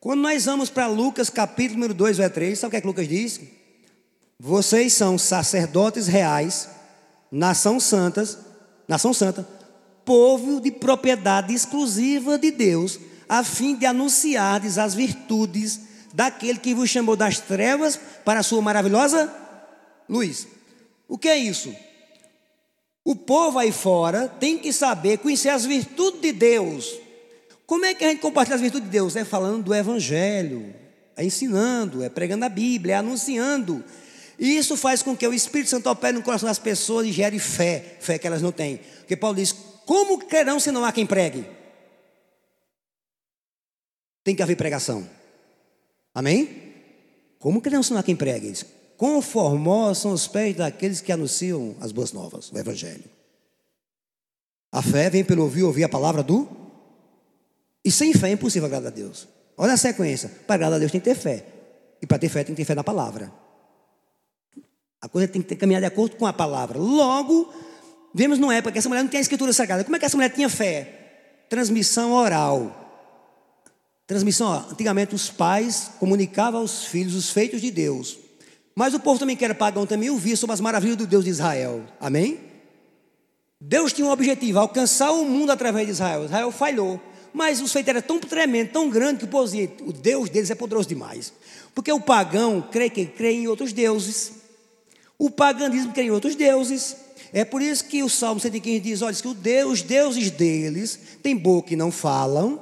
[0.00, 2.86] Quando nós vamos para Lucas capítulo número 2, verso 3, sabe o que, é que
[2.86, 3.40] Lucas diz?
[4.40, 6.68] Vocês são sacerdotes reais,
[7.30, 8.38] nação santas,
[8.86, 9.46] nação santa,
[10.04, 15.80] povo de propriedade exclusiva de Deus, a fim de anunciardes as virtudes
[16.14, 19.32] daquele que vos chamou das trevas para a sua maravilhosa
[20.08, 20.46] luz.
[21.08, 21.74] O que é isso?
[23.04, 26.94] O povo aí fora tem que saber conhecer as virtudes de Deus.
[27.66, 29.16] Como é que a gente compartilha as virtudes de Deus?
[29.16, 30.74] É falando do Evangelho,
[31.16, 33.84] é ensinando, é pregando a Bíblia, é anunciando.
[34.38, 37.38] E isso faz com que o Espírito Santo opere no coração das pessoas e gere
[37.38, 38.78] fé, fé que elas não têm.
[38.98, 39.52] Porque Paulo diz:
[39.84, 41.44] Como crerão se não há quem pregue?
[44.22, 45.08] Tem que haver pregação.
[46.14, 46.72] Amém?
[47.38, 48.52] Como crerão se não há quem pregue?
[48.96, 53.04] Conformosos são os pés daqueles que anunciam as boas novas, o Evangelho.
[54.70, 56.48] A fé vem pelo ouvir, ouvir a palavra do.
[57.84, 59.26] E sem fé é impossível agradar a Deus.
[59.56, 60.28] Olha a sequência.
[60.46, 61.44] Para agradar a Deus tem que ter fé.
[62.02, 63.32] E para ter fé tem que ter fé na palavra.
[65.00, 66.78] A coisa tem que caminhar de acordo com a palavra.
[66.78, 67.52] Logo,
[68.12, 69.84] vemos numa época que essa mulher não tinha a escritura sagrada.
[69.84, 71.44] Como é que essa mulher tinha fé?
[71.48, 72.86] Transmissão oral.
[74.06, 78.18] Transmissão, ó, antigamente os pais comunicavam aos filhos os feitos de Deus.
[78.74, 81.30] Mas o povo também que era pagão também ouvia sobre as maravilhas do Deus de
[81.30, 81.84] Israel.
[82.00, 82.40] Amém?
[83.60, 86.24] Deus tinha um objetivo, alcançar o mundo através de Israel.
[86.24, 87.00] Israel falhou.
[87.32, 90.50] Mas os feitos eram tão tremendo, tão grande que o povo dizia, o Deus deles
[90.50, 91.32] é poderoso demais.
[91.74, 94.32] Porque o pagão crê que crê em outros deuses.
[95.18, 96.96] O paganismo crê em outros deuses.
[97.32, 101.36] É por isso que o Salmo 115 diz: olha, que Deus, os deuses deles têm
[101.36, 102.60] boca e não falam,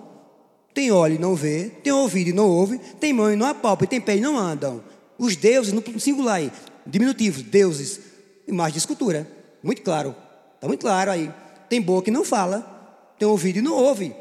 [0.72, 3.86] tem olho e não vê, tem ouvido e não ouve, tem mão e não apalpa,
[3.86, 4.82] tem pé e não andam.
[5.18, 6.50] Os deuses, no singular aí,
[6.86, 8.00] diminutivo, deuses,
[8.46, 9.26] imagem de escultura,
[9.62, 10.14] muito claro,
[10.54, 11.30] está muito claro aí.
[11.68, 14.14] Tem boca e não fala, tem ouvido e não ouve.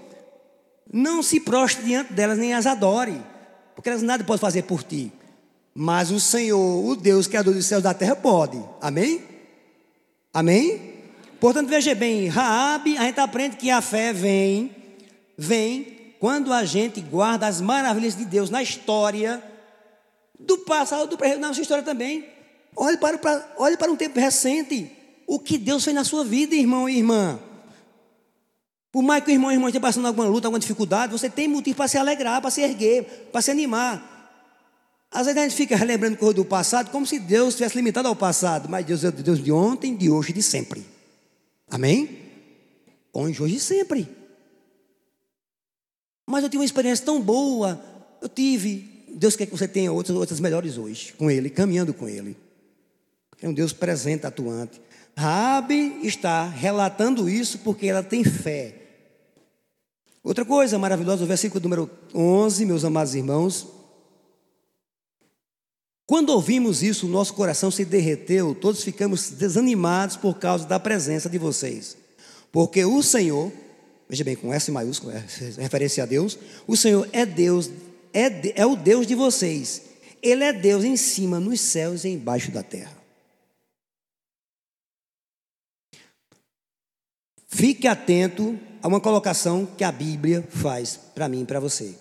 [0.92, 3.20] Não se prostre diante delas, nem as adore,
[3.76, 5.12] porque elas nada podem fazer por ti.
[5.78, 8.64] Mas o Senhor, o Deus criador dos céus e da terra, pode.
[8.80, 9.22] Amém?
[10.34, 10.94] Amém?
[11.38, 14.74] Portanto, veja bem, Raabe, a gente aprende que a fé vem,
[15.38, 19.44] vem quando a gente guarda as maravilhas de Deus na história
[20.40, 22.26] do passado, do presente, na nossa história também.
[22.74, 24.90] Olhe para, para, olhe para um tempo recente.
[25.28, 27.38] O que Deus fez na sua vida, irmão e irmã.
[28.94, 31.50] Por mais que o irmão e irmã esteja passando alguma luta, alguma dificuldade, você tem
[31.50, 34.15] motivo para se alegrar, para se erguer, para se animar.
[35.16, 38.16] Às vezes a gente fica relembrando coisas do passado como se Deus tivesse limitado ao
[38.18, 40.86] passado, mas Deus é Deus de ontem, de hoje e de sempre.
[41.70, 42.20] Amém?
[43.14, 44.10] Hoje, hoje e sempre.
[46.28, 47.82] Mas eu tive uma experiência tão boa,
[48.22, 49.06] eu tive.
[49.08, 52.36] Deus quer que você tenha outras, outras melhores hoje, com Ele, caminhando com Ele.
[53.42, 54.82] É um Deus presente, atuante.
[55.16, 58.76] Rabi está relatando isso porque ela tem fé.
[60.22, 63.75] Outra coisa maravilhosa, o versículo número 11, meus amados irmãos,
[66.08, 71.40] quando ouvimos isso, nosso coração se derreteu, todos ficamos desanimados por causa da presença de
[71.40, 71.98] vocês.
[72.52, 73.52] Porque o Senhor,
[74.08, 75.24] veja bem, com S maiúsculo, é
[75.58, 76.38] referência a Deus,
[76.68, 77.72] o Senhor é Deus,
[78.14, 79.82] é, é o Deus de vocês.
[80.22, 82.96] Ele é Deus em cima, nos céus e embaixo da terra.
[87.48, 91.96] Fique atento a uma colocação que a Bíblia faz para mim e para você.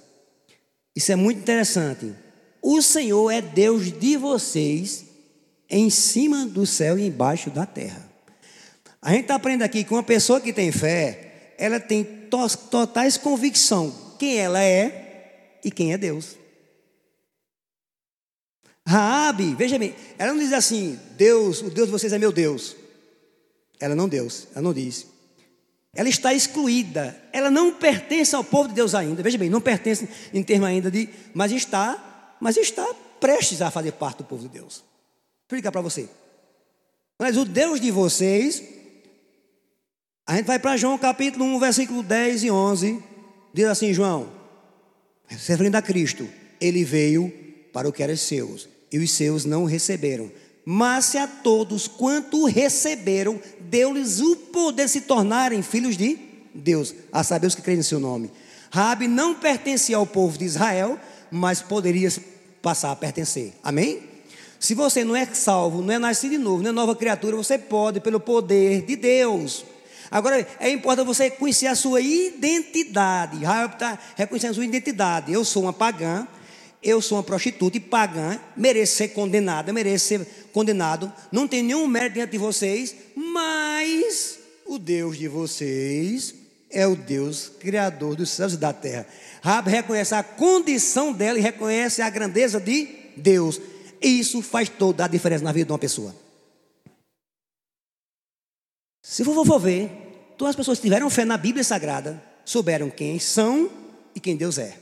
[0.94, 2.12] Isso é muito interessante.
[2.66, 5.04] O Senhor é Deus de vocês,
[5.68, 8.10] em cima do céu e embaixo da terra.
[9.02, 12.02] A gente está aprendendo aqui que uma pessoa que tem fé, ela tem
[12.70, 16.38] totais convicção quem ela é e quem é Deus.
[18.88, 22.76] Raabe, veja bem, ela não diz assim, Deus, o Deus de vocês é meu Deus.
[23.78, 25.06] Ela não Deus, ela não diz.
[25.94, 27.14] Ela está excluída.
[27.30, 29.22] Ela não pertence ao povo de Deus ainda.
[29.22, 32.86] Veja bem, não pertence em termos ainda de, mas está, mas está
[33.20, 34.84] prestes a fazer parte do povo de Deus.
[35.42, 36.08] Explicar para você.
[37.18, 38.62] Mas o Deus de vocês,
[40.26, 43.02] a gente vai para João capítulo 1, versículo 10 e 11.
[43.52, 44.32] Diz assim, João,
[45.28, 46.28] se referindo a Cristo,
[46.60, 47.32] ele veio
[47.72, 50.30] para o que era seus, e os seus não receberam.
[50.64, 56.18] Mas se a todos quanto receberam, deu-lhes o poder de se tornarem filhos de
[56.54, 58.30] Deus, a saber os que creem em seu nome.
[58.70, 60.98] Rabi não pertencia ao povo de Israel,
[61.34, 62.12] mas poderia
[62.62, 63.52] passar a pertencer.
[63.62, 64.02] Amém?
[64.58, 67.58] Se você não é salvo, não é nascido de novo, não é nova criatura, você
[67.58, 69.64] pode, pelo poder de Deus.
[70.10, 73.44] Agora, é importante você conhecer a sua identidade.
[73.44, 75.32] Rabi está reconhecendo a sua identidade.
[75.32, 76.26] Eu sou uma pagã,
[76.82, 81.86] eu sou uma prostituta e pagã, mereço ser condenada, mereço ser condenado, não tem nenhum
[81.86, 86.34] mérito diante de vocês, mas o Deus de vocês
[86.70, 89.06] é o Deus criador dos céus e da terra.
[89.44, 93.60] Rabi reconhece a condição dela e reconhece a grandeza de Deus.
[94.00, 96.16] Isso faz toda a diferença na vida de uma pessoa.
[99.02, 99.90] Se for, for ver,
[100.38, 103.70] todas as pessoas que tiveram fé na Bíblia Sagrada souberam quem são
[104.14, 104.78] e quem Deus é.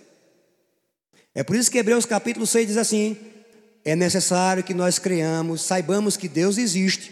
[1.34, 3.16] É por isso que Hebreus capítulo 6 diz assim:
[3.84, 7.10] é necessário que nós creamos, saibamos que Deus existe,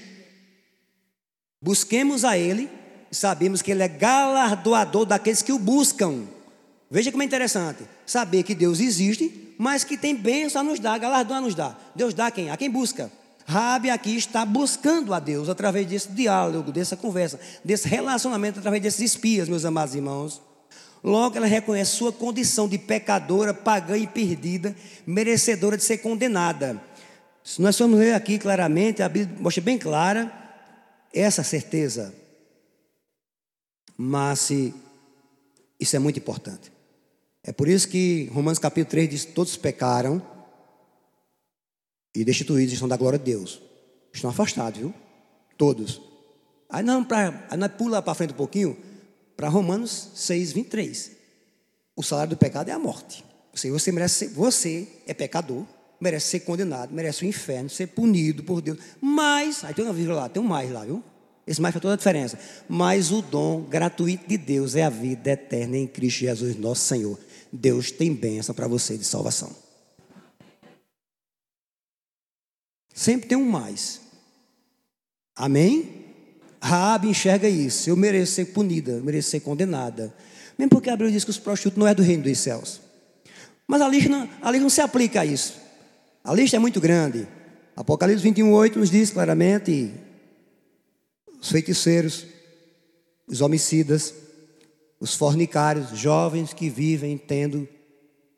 [1.60, 2.70] busquemos a Ele
[3.10, 6.28] e sabemos que Ele é galardoador daqueles que o buscam.
[6.90, 10.98] Veja como é interessante saber que Deus existe, mas que tem bênção a nos dar,
[10.98, 11.92] galardão a nos dar.
[11.94, 12.50] Deus dá a quem?
[12.50, 13.10] A quem busca.
[13.46, 19.00] Rabi aqui está buscando a Deus através desse diálogo, dessa conversa, desse relacionamento, através desses
[19.00, 20.42] espias, meus amados irmãos.
[21.02, 24.74] Logo, ela reconhece sua condição de pecadora, pagã e perdida,
[25.06, 26.80] merecedora de ser condenada.
[27.42, 30.30] Se nós formos ler aqui claramente, a Bíblia mostra bem clara
[31.12, 32.14] essa certeza.
[33.96, 34.50] Mas
[35.78, 36.70] isso é muito importante.
[37.42, 40.22] É por isso que Romanos capítulo 3 diz: Todos pecaram
[42.14, 43.60] e destituídos estão da glória de Deus.
[44.12, 44.94] Estão afastados, viu?
[45.56, 46.00] Todos.
[46.68, 48.76] Aí não, pra, aí nós pula para frente um pouquinho
[49.36, 51.12] para Romanos 6, 23.
[51.96, 53.24] O salário do pecado é a morte.
[53.52, 55.64] Você, você, merece ser, você é pecador,
[56.00, 58.78] merece ser condenado, merece o inferno, ser punido por Deus.
[59.00, 61.02] Mas, aí tem uma vírgula lá, tem um mais lá, viu?
[61.46, 62.38] Esse mais faz toda a diferença.
[62.68, 67.18] Mas o dom gratuito de Deus é a vida eterna em Cristo Jesus, nosso Senhor.
[67.52, 69.54] Deus tem bênção para você de salvação.
[72.94, 74.00] Sempre tem um mais.
[75.34, 76.04] Amém?
[76.60, 77.88] Raabe enxerga isso.
[77.88, 80.14] Eu mereço ser punida, eu mereço ser condenada.
[80.58, 82.80] Mesmo porque a Bíblia diz que os prostitutos não é do reino dos céus.
[83.66, 85.54] Mas a lista não, a lista não se aplica a isso.
[86.22, 87.26] A lista é muito grande.
[87.74, 89.94] Apocalipse 21, 8 nos diz claramente:
[91.40, 92.26] os feiticeiros,
[93.26, 94.12] os homicidas,
[95.00, 97.66] os fornicários, jovens que vivem tendo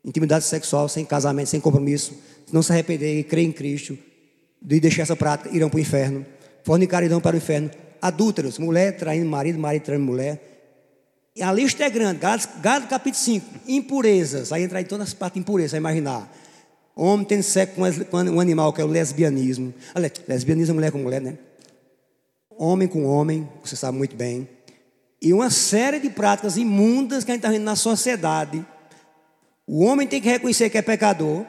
[0.03, 2.13] intimidade sexual sem casamento, sem compromisso,
[2.51, 3.97] não se arrepender e crer em Cristo,
[4.61, 6.25] de deixar essa prática, irão para o inferno.
[6.63, 7.69] Fornicários irão para o inferno
[8.01, 10.41] adúlteros, mulher traindo marido, marido traindo mulher.
[11.35, 12.19] E a lista é grande,
[12.61, 16.31] Gado, capítulo 5, impurezas, aí entra em todas as partes impurezas, vai imaginar.
[16.95, 19.73] Homem tendo sexo com um animal, que é o lesbianismo.
[20.27, 21.39] Lesbianismo é mulher com mulher, né?
[22.51, 24.47] Homem com homem, você sabe muito bem.
[25.23, 28.65] E uma série de práticas imundas que a gente está vendo na sociedade.
[29.65, 31.45] O homem tem que reconhecer que é pecador,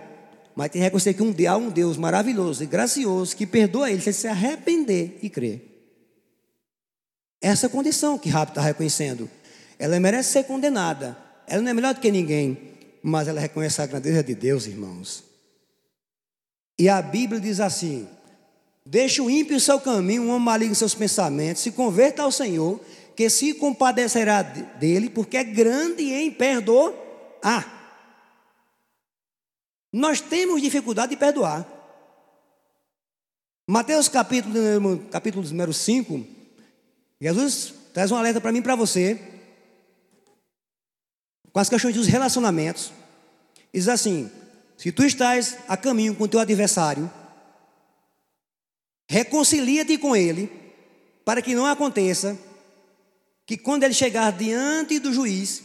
[0.55, 4.01] mas tem que reconhecer que um, há um Deus maravilhoso e gracioso que perdoa ele
[4.01, 5.75] se ele se arrepender e crer.
[7.43, 9.29] Essa condição que Rabi está reconhecendo.
[9.77, 11.19] Ela merece ser condenada.
[11.45, 12.57] Ela não é melhor do que ninguém,
[13.03, 15.25] mas ela reconhece a grandeza de Deus, irmãos.
[16.79, 18.07] E a Bíblia diz assim:
[18.87, 22.81] Deixa o ímpio o seu caminho, um homem maligno seus pensamentos, se converta ao Senhor,
[23.17, 27.73] que se compadecerá dele, porque é grande em perdoar.
[29.93, 31.67] Nós temos dificuldade de perdoar.
[33.69, 34.55] Mateus capítulo,
[35.11, 36.27] capítulo número 5,
[37.21, 39.19] Jesus traz um alerta para mim e para você,
[41.53, 42.93] com as questões dos relacionamentos.
[43.73, 44.31] Diz assim:
[44.77, 47.11] se tu estás a caminho com teu adversário,
[49.09, 50.51] reconcilia-te com ele,
[51.25, 52.37] para que não aconteça
[53.47, 55.63] que quando ele chegar diante do juiz,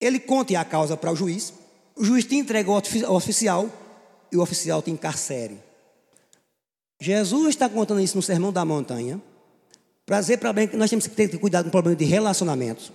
[0.00, 1.52] ele conte a causa para o juiz,
[1.96, 3.68] o juiz te entrega ao oficial
[4.30, 5.58] e o oficial te encarcere.
[7.00, 9.20] Jesus está contando isso no Sermão da Montanha,
[10.04, 12.92] para dizer para bem que nós temos que ter cuidado com o problema de relacionamentos.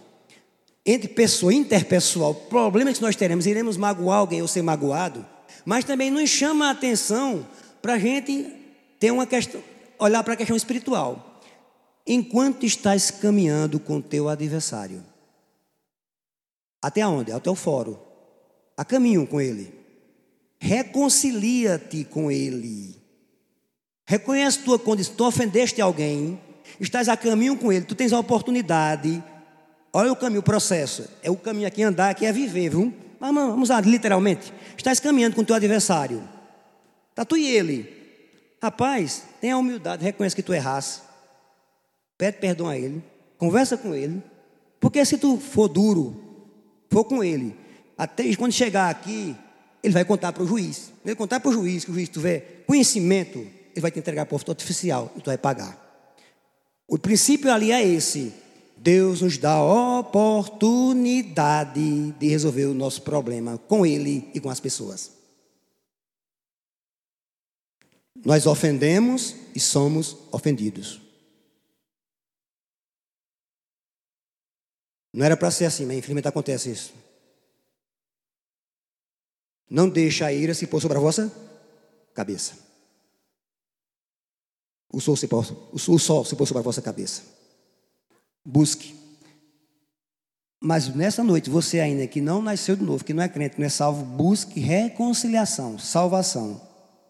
[0.85, 5.25] Entre pessoa, interpessoal, problemas que nós teremos, iremos magoar alguém ou ser magoado,
[5.65, 7.45] mas também nos chama a atenção
[7.81, 8.47] para a gente
[8.99, 9.61] ter uma questão,
[9.99, 11.30] olhar para a questão espiritual.
[12.05, 15.03] Enquanto estás caminhando com teu adversário.
[16.81, 17.31] Até onde?
[17.31, 17.97] Até o fórum.
[18.75, 19.73] A caminho com ele.
[20.59, 22.95] Reconcilia-te com ele.
[24.05, 25.15] Reconhece tua condição.
[25.15, 26.39] Tu ofendeste alguém,
[26.79, 29.23] estás a caminho com ele, tu tens a oportunidade.
[29.93, 31.07] Olha o caminho, o processo.
[31.21, 32.93] É o caminho aqui andar, aqui é viver, viu?
[33.19, 34.53] Mas vamos lá, literalmente.
[34.75, 36.27] Estás caminhando com teu adversário.
[37.11, 38.01] Está tu e ele.
[38.61, 41.10] Rapaz, tenha a humildade, reconhece que tu erraste.
[42.21, 43.03] Pede perdão a ele.
[43.35, 44.21] Conversa com ele.
[44.79, 46.15] Porque se tu for duro,
[46.87, 47.55] for com ele,
[47.97, 49.35] até quando chegar aqui,
[49.81, 50.91] ele vai contar para o juiz.
[51.03, 54.35] Ele contar para o juiz, que o juiz tiver conhecimento, ele vai te entregar para
[54.35, 55.75] o oficial e tu vai pagar.
[56.87, 58.31] O princípio ali é esse.
[58.77, 64.59] Deus nos dá a oportunidade de resolver o nosso problema com Ele e com as
[64.59, 65.09] pessoas.
[68.23, 71.00] Nós ofendemos e somos ofendidos.
[75.13, 76.93] Não era para ser assim, mas infelizmente acontece isso.
[79.69, 81.31] Não deixe a ira se pôr sobre a vossa
[82.13, 82.57] cabeça.
[84.91, 87.23] O sol se pôr, o sol se pôr sobre a vossa cabeça.
[88.45, 88.95] Busque.
[90.59, 93.65] Mas nessa noite, você ainda que não nasceu de novo, que não é crente, não
[93.65, 96.61] é salvo, busque reconciliação, salvação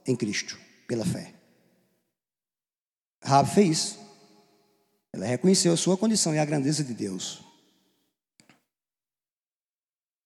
[0.06, 1.34] em Cristo, pela fé.
[3.24, 3.98] Rabi fez.
[5.14, 7.51] Ela reconheceu a sua condição e a grandeza de Deus.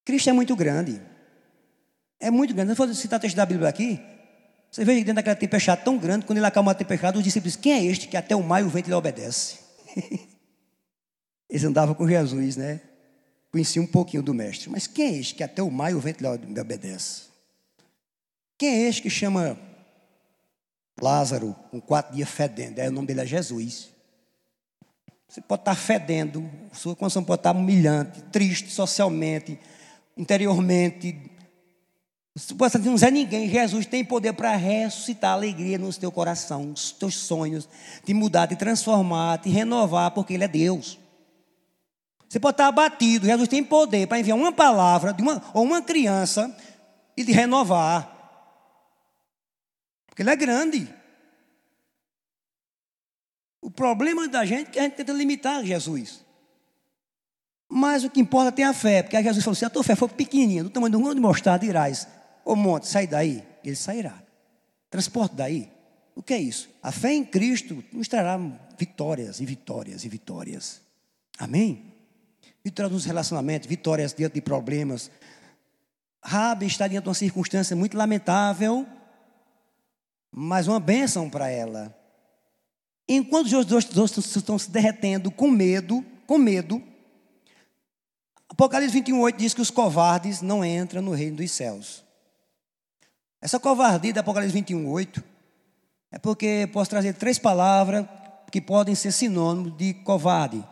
[0.06, 1.02] Cristo é muito grande.
[2.20, 2.76] É muito grande.
[2.76, 4.00] Se eu citar o texto da Bíblia aqui,
[4.72, 7.74] você vê dentro daquela tempestade tão grande, quando ele acalma a tempestade, os discípulos quem
[7.74, 9.58] é este que até o mar e o vento lhe obedece?
[11.50, 12.82] Eles andavam com Jesus, né?
[13.52, 14.70] Conheciam um pouquinho do mestre.
[14.70, 17.24] Mas quem é este que até o mar e o vento lhe obedece?
[18.58, 19.58] Quem é este que chama
[21.02, 22.80] Lázaro com quatro dias fedendo?
[22.80, 23.90] É, o nome dele é Jesus.
[25.28, 29.60] Você pode estar fedendo, sua condição pode estar humilhante, triste socialmente,
[30.16, 31.32] interiormente.
[32.36, 33.50] Você pode não é ninguém.
[33.50, 37.68] Jesus tem poder para ressuscitar a alegria no teu coração, os teus sonhos,
[38.04, 41.00] te mudar, te transformar, te renovar, porque Ele é Deus.
[42.28, 43.26] Você pode estar abatido.
[43.26, 46.54] Jesus tem poder para enviar uma palavra de uma, ou uma criança
[47.16, 48.12] e te renovar.
[50.08, 50.94] Porque Ele é grande.
[53.62, 56.25] O problema da gente é que a gente tenta limitar Jesus.
[57.70, 59.96] Mas o que importa é ter a fé, porque Jesus falou: se a tua fé
[59.96, 62.08] for pequenininha, do tamanho um grão de mostarda, irás,
[62.44, 64.22] ô monte, sai daí, ele sairá.
[64.90, 65.70] Transporte daí.
[66.16, 66.70] O que é isso?
[66.82, 68.40] A fé em Cristo nos trará
[68.78, 70.82] vitórias e vitórias e vitórias.
[71.38, 71.94] Amém?
[72.64, 75.12] Vitórias nos relacionamentos, vitórias diante de problemas.
[76.24, 78.88] Rabi está diante de uma circunstância muito lamentável,
[80.32, 81.94] mas uma bênção para ela.
[83.08, 86.82] Enquanto os dois estão se derretendo com medo, com medo,
[88.50, 92.04] Apocalipse 21, 8 diz que os covardes não entram no reino dos céus.
[93.42, 95.24] Essa covardia da Apocalipse 21, 8
[96.12, 98.06] é porque posso trazer três palavras
[98.52, 100.66] que podem ser sinônimos de covarde.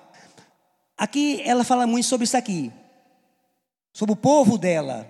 [0.97, 2.71] Aqui ela fala muito sobre isso aqui,
[3.91, 5.07] sobre o povo dela.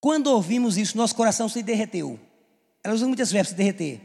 [0.00, 2.20] Quando ouvimos isso, nosso coração se derreteu.
[2.82, 4.00] Ela usa muitas verbos se derreter.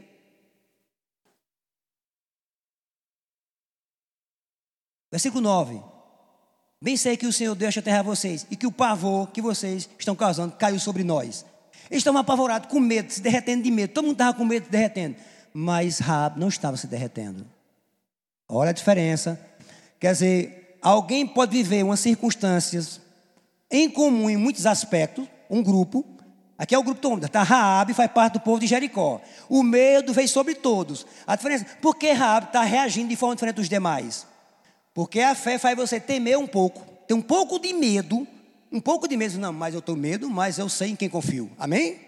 [5.10, 5.89] Versículo 9.
[6.82, 10.16] Bem sei que o Senhor deixa aterrar vocês e que o pavor que vocês estão
[10.16, 11.44] causando caiu sobre nós.
[11.90, 13.92] Eles estavam apavorados, com medo, se derretendo de medo.
[13.92, 15.16] Todo mundo estava com medo, se derretendo.
[15.52, 17.46] Mas Raab não estava se derretendo.
[18.48, 19.38] Olha a diferença.
[19.98, 22.98] Quer dizer, alguém pode viver umas circunstâncias
[23.70, 26.02] em comum em muitos aspectos, um grupo.
[26.56, 27.28] Aqui é o grupo todo.
[27.28, 29.20] Tá, Raab faz parte do povo de Jericó.
[29.50, 31.06] O medo veio sobre todos.
[31.26, 34.29] A diferença, por que Raab está reagindo de forma diferente dos demais?
[35.00, 38.28] Porque a fé faz você temer um pouco, ter um pouco de medo,
[38.70, 41.50] um pouco de medo, não, mas eu tenho medo, mas eu sei em quem confio.
[41.58, 41.98] Amém?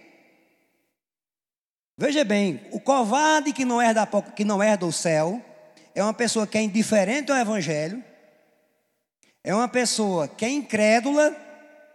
[1.96, 5.42] Veja bem, o covarde que não é da que não é do céu
[5.94, 8.04] é uma pessoa que é indiferente ao evangelho,
[9.42, 11.34] é uma pessoa que é incrédula,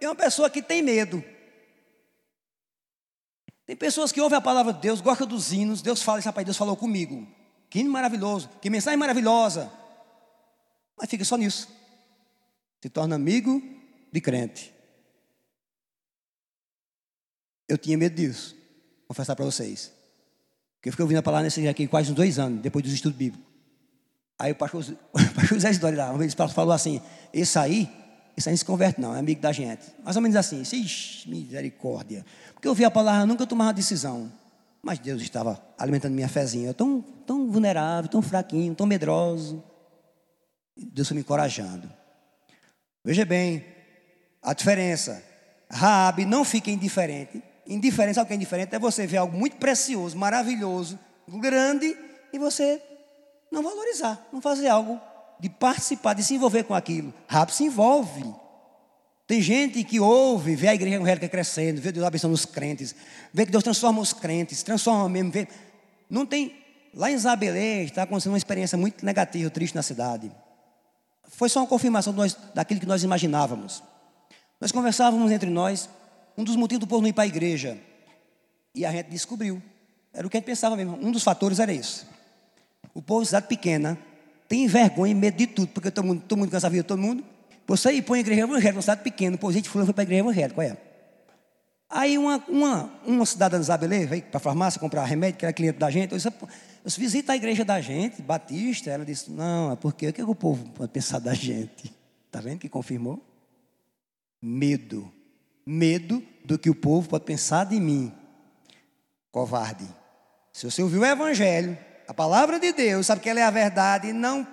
[0.01, 1.23] é uma pessoa que tem medo.
[3.67, 6.57] Tem pessoas que ouvem a palavra de Deus, gostam dos hinos, Deus fala, rapaz, Deus
[6.57, 7.27] falou comigo.
[7.69, 9.71] Que hino maravilhoso, que mensagem maravilhosa.
[10.97, 11.67] Mas fica só nisso.
[12.81, 13.61] Se torna amigo
[14.11, 14.73] de crente.
[17.67, 18.55] Eu tinha medo disso.
[19.07, 19.91] Confessar para vocês.
[20.75, 23.17] Porque eu fiquei ouvindo a palavra nesse aqui quase uns dois anos, depois dos estudos
[23.17, 23.45] bíblicos.
[24.39, 24.83] Aí o pastor,
[25.49, 27.01] José Isidore lá, uma vez falou assim,
[27.33, 27.89] esse aí,
[28.37, 29.81] esse aí não se converte não, é amigo da gente.
[30.03, 32.23] Mais ou menos assim, ixi, misericórdia.
[32.53, 34.31] Porque eu ouvi a palavra, nunca tomava decisão.
[34.83, 36.69] Mas Deus estava alimentando minha fezinha.
[36.69, 39.63] Eu tão, tão vulnerável, tão fraquinho, tão medroso.
[40.78, 41.91] Deus foi me encorajando.
[43.03, 43.65] Veja bem,
[44.41, 45.23] a diferença.
[45.69, 47.41] Raabe não fica indiferente.
[47.65, 50.97] Indiferença, algo que é indiferente é você ver algo muito precioso, maravilhoso,
[51.28, 51.97] grande,
[52.32, 52.82] e você
[53.51, 54.99] não valorizar, não fazer algo
[55.39, 57.13] de participar, de se envolver com aquilo.
[57.28, 58.23] Raabe se envolve.
[59.28, 62.95] Tem gente que ouve, vê a igreja evangélica crescendo, vê Deus abençoando os crentes,
[63.34, 65.32] vê que Deus transforma os crentes, transforma mesmo.
[65.32, 65.47] Vê.
[66.09, 66.55] Não tem.
[66.93, 70.32] Lá em Zabelê está acontecendo uma experiência muito negativa, triste na cidade.
[71.28, 73.84] Foi só uma confirmação nós, daquilo que nós imaginávamos.
[74.59, 75.89] Nós conversávamos entre nós,
[76.38, 77.78] um dos motivos do povo não ir para a igreja.
[78.73, 79.61] E a gente descobriu.
[80.13, 80.97] Era o que a gente pensava mesmo.
[81.01, 82.07] Um dos fatores era isso.
[82.93, 83.97] O povo de cidade pequena
[84.47, 86.88] tem vergonha e medo de tudo, porque todo mundo, todo mundo cansa a vida de
[86.88, 87.23] todo mundo.
[87.67, 90.05] Você ir para uma igreja evangélica, uma cidade pequena, pô, gente fulano foi para a
[90.05, 90.78] igreja evangélica, qual é?
[91.89, 95.53] Aí uma, uma, uma cidadã de Zabelê veio para a farmácia comprar remédio, que era
[95.53, 96.11] cliente da gente.
[96.11, 96.32] Eu disse,
[96.88, 98.89] disse, visita a igreja da gente, Batista.
[98.89, 101.93] Ela disse, não, é porque o que, é que o povo pode pensar da gente?
[102.25, 103.21] Está vendo que confirmou?
[104.41, 105.11] Medo.
[105.65, 108.11] Medo do que o povo pode pensar de mim.
[109.31, 109.88] Covarde.
[110.53, 111.77] Se você ouviu o evangelho,
[112.07, 114.47] a palavra de Deus, sabe que ela é a verdade, não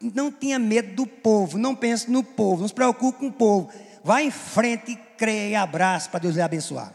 [0.00, 3.70] não tenha medo do povo, não pense no povo, não se preocupe com o povo.
[4.04, 6.94] Vá em frente, creia e abraça para Deus lhe abençoar.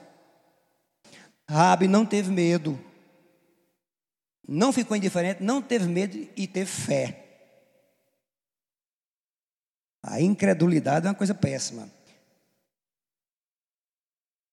[1.49, 2.79] Rabi não teve medo,
[4.47, 7.19] não ficou indiferente, não teve medo e teve fé.
[10.01, 11.89] A incredulidade é uma coisa péssima.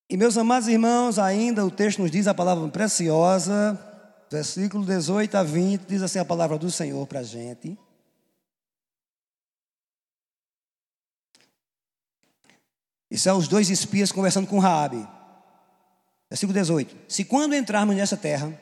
[0.09, 3.78] E meus amados irmãos, ainda o texto nos diz a palavra preciosa,
[4.30, 7.76] versículo 18 a 20, diz assim a palavra do Senhor para a gente.
[13.11, 15.07] Isso são os dois espias conversando com Raabe.
[16.28, 16.97] Versículo 18.
[17.09, 18.57] Se quando entrarmos nessa terra,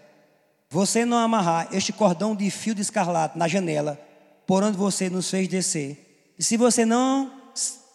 [0.71, 3.99] você não amarrar este cordão de fio de escarlate na janela,
[4.47, 7.33] por onde você nos fez descer, e se você não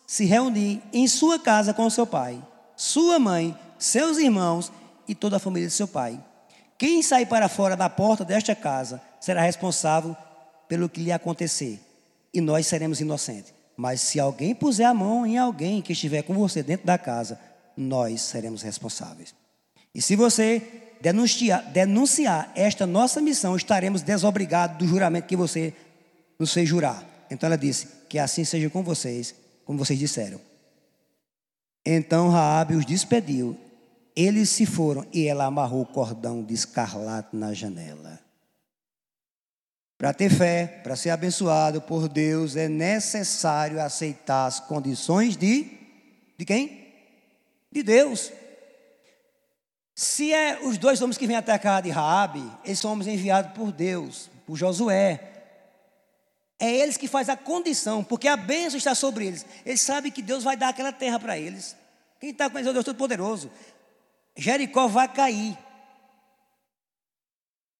[0.05, 2.41] se reunir em sua casa com seu pai,
[2.75, 4.71] sua mãe, seus irmãos
[5.07, 6.19] e toda a família de seu pai,
[6.77, 10.15] quem sair para fora da porta desta casa será responsável
[10.67, 11.79] pelo que lhe acontecer,
[12.33, 13.53] e nós seremos inocentes.
[13.77, 17.39] Mas se alguém puser a mão em alguém que estiver com você dentro da casa,
[17.75, 19.33] nós seremos responsáveis.
[19.95, 25.73] E se você denunciar, denunciar esta nossa missão, estaremos desobrigados do juramento que você
[26.39, 27.03] nos fez jurar.
[27.29, 29.35] Então ela disse: Que assim seja com vocês,
[29.65, 30.39] como vocês disseram.
[31.85, 33.57] Então Raabe os despediu.
[34.15, 38.19] Eles se foram e ela amarrou o cordão de escarlate na janela.
[39.97, 45.69] Para ter fé, para ser abençoado por Deus, é necessário aceitar as condições de
[46.37, 46.87] de quem?
[47.71, 48.31] De Deus.
[49.95, 53.07] Se é os dois homens que vêm até a casa de Raabe, eles são homens
[53.07, 55.31] enviados por Deus, por Josué.
[56.59, 59.45] É eles que faz a condição, porque a bênção está sobre eles.
[59.65, 61.75] Eles sabem que Deus vai dar aquela terra para eles.
[62.19, 63.51] Quem está conhecendo o Deus Todo-Poderoso?
[64.35, 65.57] Jericó vai cair.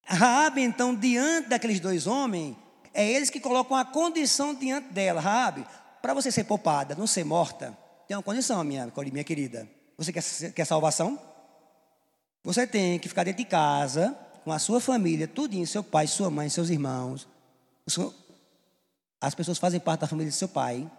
[0.06, 2.56] Raabe, então, diante daqueles dois homens,
[2.94, 5.20] é eles que colocam a condição diante dela.
[5.20, 5.66] Raabe,
[6.02, 7.76] para você ser poupada, não ser morta,
[8.08, 9.68] tem uma condição, minha, minha querida.
[9.98, 11.33] Você quer, quer salvação?
[12.44, 16.30] Você tem que ficar dentro de casa, com a sua família, tudinho, seu pai, sua
[16.30, 17.28] mãe, seus irmãos.
[19.22, 20.90] As pessoas fazem parte da família de seu pai.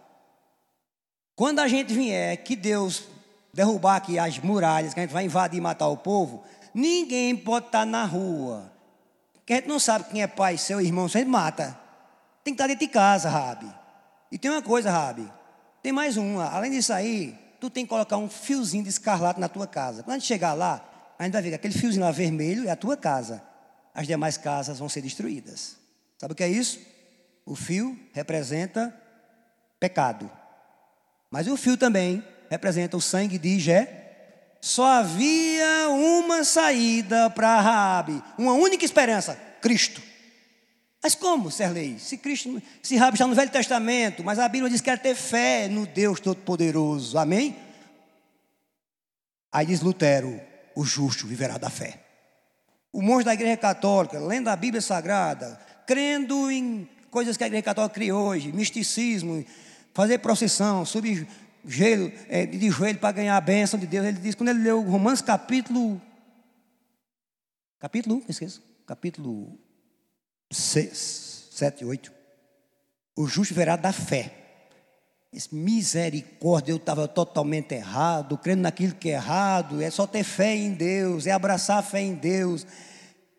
[1.35, 3.03] Quando a gente vier, que Deus
[3.53, 6.43] derrubar aqui as muralhas, que a gente vai invadir e matar o povo,
[6.73, 8.75] ninguém pode estar na rua
[9.45, 11.77] que a gente não sabe quem é pai, seu irmão, você mata.
[12.43, 13.71] Tem que estar dentro de casa, Rabi.
[14.31, 15.31] E tem uma coisa, Rabi.
[15.83, 16.49] Tem mais uma.
[16.49, 20.01] Além disso aí, tu tem que colocar um fiozinho de escarlate na tua casa.
[20.01, 20.83] Quando a gente chegar lá,
[21.17, 23.41] a gente vai ver que aquele fiozinho lá vermelho é a tua casa.
[23.93, 25.77] As demais casas vão ser destruídas.
[26.17, 26.79] Sabe o que é isso?
[27.45, 28.93] O fio representa
[29.79, 30.29] pecado.
[31.31, 34.05] Mas o fio também representa o sangue de Jé
[34.65, 40.01] só havia uma saída para Raabe, uma única esperança, Cristo.
[41.03, 41.99] Mas como, Serlei?
[41.99, 45.13] Se Cristo, se Raabe está no Velho Testamento, mas a Bíblia diz que era ter
[45.13, 47.15] fé no Deus Todo-Poderoso.
[47.15, 47.55] Amém?
[49.51, 50.41] Aí diz Lutero,
[50.75, 52.01] o justo viverá da fé.
[52.91, 57.63] O monge da Igreja Católica, lendo a Bíblia Sagrada, crendo em coisas que a Igreja
[57.63, 59.45] Católica criou hoje, misticismo,
[59.93, 61.27] fazer procissão, subir
[61.65, 64.05] gelo, é, de joelho para ganhar a bênção de Deus.
[64.05, 66.01] Ele diz, quando ele leu Romanos capítulo.
[67.79, 68.61] Capítulo, esqueço.
[68.85, 69.57] Capítulo
[70.51, 72.13] 6, 7, 8.
[73.15, 74.44] O justo verá da fé.
[75.35, 80.55] Disse, misericórdia, eu estava totalmente errado, crendo naquilo que é errado, é só ter fé
[80.55, 82.65] em Deus, é abraçar a fé em Deus,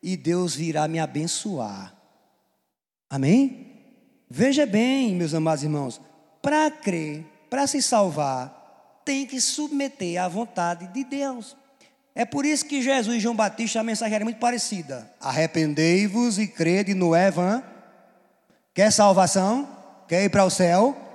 [0.02, 1.96] e Deus virá me abençoar.
[3.08, 3.72] Amém?
[4.28, 5.98] Veja bem, meus amados irmãos,
[6.42, 11.56] para crer, para se salvar, tem que submeter à vontade de Deus.
[12.14, 15.10] É por isso que Jesus e João Batista, a mensagem era muito parecida.
[15.18, 17.62] Arrependei-vos e crede no Evan.
[18.74, 19.66] Quer salvação?
[20.06, 21.05] Quer ir para o céu?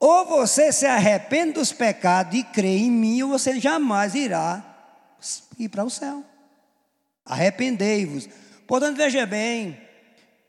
[0.00, 4.64] Ou você se arrepende dos pecados e crê em mim, ou você jamais irá
[5.58, 6.24] ir para o céu.
[7.22, 8.26] Arrependei-vos.
[8.66, 9.78] Portanto, veja bem,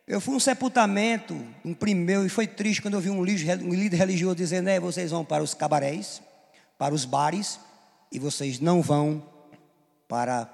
[0.08, 4.36] eu fui um sepultamento, um primeiro, e foi triste quando eu vi um líder, religioso
[4.36, 6.22] dizendo: é, vocês vão para os cabarés,
[6.78, 7.60] para os bares,
[8.10, 9.22] e vocês não vão
[10.08, 10.50] para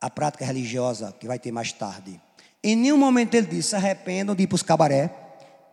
[0.00, 2.20] a prática religiosa que vai ter mais tarde.
[2.62, 5.10] Em nenhum momento ele disse: se arrependam de ir para os cabaré,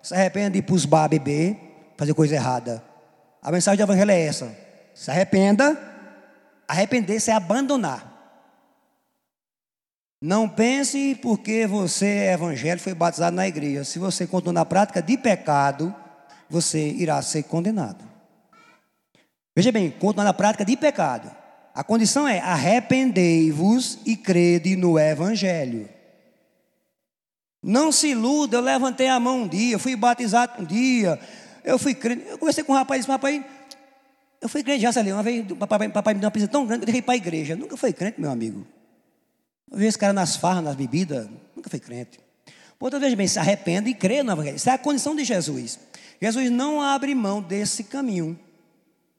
[0.01, 2.83] se arrependam de ir para os bar beber, fazer coisa errada.
[3.41, 4.55] A mensagem do Evangelho é essa:
[4.93, 5.77] se arrependa,
[6.67, 8.11] arrepender-se é abandonar.
[10.21, 13.83] Não pense porque você é evangélico, foi batizado na igreja.
[13.83, 15.93] Se você continuar na prática de pecado,
[16.49, 18.05] você irá ser condenado.
[19.53, 21.29] Veja bem, continuar na prática de pecado.
[21.75, 25.89] A condição é arrependei-vos e crede no evangelho.
[27.61, 31.19] Não se iluda, eu levantei a mão um dia, fui batizado um dia,
[31.63, 32.25] eu fui crente.
[32.27, 33.43] Eu conversei com um rapaz, disse, rapaz,
[34.41, 36.83] eu fui crente já, ali, uma vez, papai, papai me deu uma pizza tão grande,
[36.83, 37.55] eu deixei para a igreja.
[37.55, 38.65] Nunca foi crente, meu amigo.
[39.71, 42.19] Eu vi esse cara nas farras, nas bebidas, nunca foi crente.
[42.77, 44.57] Portanto, veja bem, se arrependa e crê no Evangelho.
[44.57, 45.79] Isso é a condição de Jesus.
[46.21, 48.37] Jesus não abre mão desse caminho.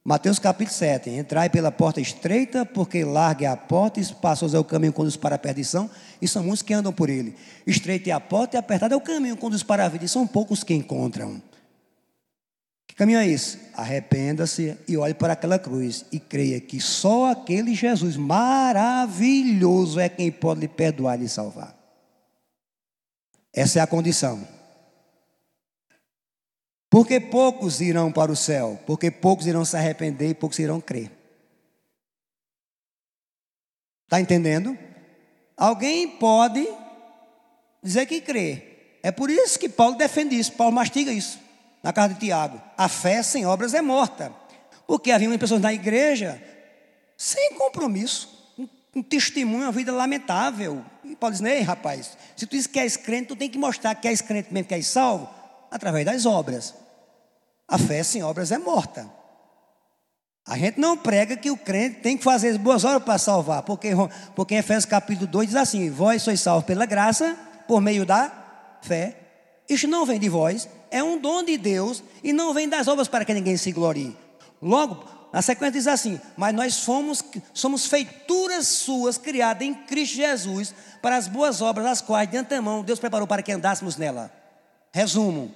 [0.04, 1.08] Mateus capítulo 7.
[1.08, 5.16] Entrai pela porta estreita, porque larga a porta, e espaçoso é o caminho que conduz
[5.16, 5.90] para a perdição,
[6.20, 7.34] e são muitos que andam por ele.
[7.66, 10.08] Estreita é a porta e apertada é o caminho que conduz para a vida, e
[10.08, 11.40] são poucos que encontram.
[12.94, 13.58] Que caminho é esse?
[13.74, 20.30] Arrependa-se e olhe para aquela cruz e creia que só aquele Jesus maravilhoso é quem
[20.30, 21.76] pode lhe perdoar e lhe salvar.
[23.52, 24.46] Essa é a condição.
[26.88, 31.10] Porque poucos irão para o céu, porque poucos irão se arrepender e poucos irão crer.
[34.04, 34.78] Está entendendo?
[35.56, 36.64] Alguém pode
[37.82, 38.98] dizer que crê.
[39.02, 41.42] É por isso que Paulo defende isso, Paulo mastiga isso
[41.84, 42.60] na casa de Tiago.
[42.78, 44.32] A fé sem obras é morta.
[44.86, 46.42] Porque havia pessoas na igreja
[47.16, 48.66] sem compromisso, um,
[48.96, 50.82] um testemunho, uma vida lamentável.
[51.04, 53.94] E Paulo diz: Ei, rapaz, se tu diz que és crente, tu tem que mostrar
[53.94, 55.28] que és crente mesmo, que és salvo,
[55.70, 56.74] através das obras.
[57.68, 59.08] A fé sem obras é morta.
[60.46, 63.62] A gente não prega que o crente tem que fazer as boas obras para salvar,
[63.62, 63.90] porque,
[64.34, 67.36] porque em Efésios capítulo 2 diz assim: Vós sois salvos pela graça,
[67.68, 68.32] por meio da
[68.82, 69.16] fé.
[69.68, 73.08] Isso não vem de vós, é um dom de Deus e não vem das obras
[73.08, 74.16] para que ninguém se glorie.
[74.62, 77.20] Logo, a sequência diz assim: Mas nós fomos,
[77.52, 80.72] somos feituras suas, criadas em Cristo Jesus,
[81.02, 84.30] para as boas obras, as quais de antemão Deus preparou para que andássemos nela.
[84.92, 85.52] Resumo: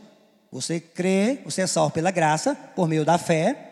[0.50, 3.66] você crê, você é salvo pela graça, por meio da fé.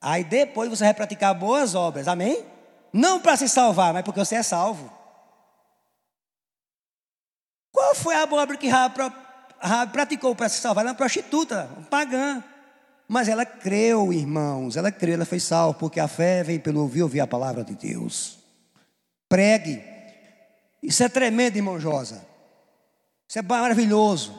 [0.00, 2.42] Aí depois você vai praticar boas obras, amém?
[2.90, 4.90] Não para se salvar, mas porque você é salvo.
[7.70, 8.68] Qual foi a boa obra que
[9.58, 12.42] Rafa praticou para se salvar, ela é uma prostituta, um pagã.
[13.06, 17.02] Mas ela creu, irmãos, ela creu, ela foi salva, porque a fé vem pelo ouvir,
[17.02, 18.38] ouvir a palavra de Deus.
[19.28, 19.82] Pregue.
[20.82, 22.24] Isso é tremendo, irmão Josa.
[23.28, 24.38] Isso é maravilhoso.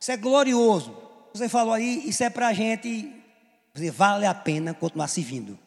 [0.00, 0.96] Isso é glorioso.
[1.32, 3.14] Você falou aí, isso é para a gente,
[3.92, 5.58] vale a pena continuar servindo.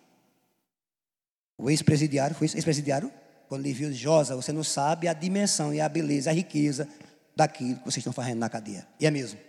[1.58, 3.12] O ex-presidiário, foi ex-presidiário,
[3.48, 6.90] quando ele viu Josa, você não sabe a dimensão e a beleza, a riqueza
[7.36, 8.88] daquilo que vocês estão fazendo na cadeia.
[9.00, 9.40] E é mesmo.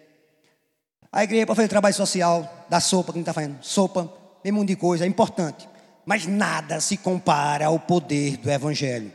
[1.13, 4.13] A igreja para fazer trabalho social, da sopa que a gente está fazendo, sopa,
[4.43, 5.69] tem um de coisa, é importante.
[6.05, 9.13] Mas nada se compara ao poder do Evangelho.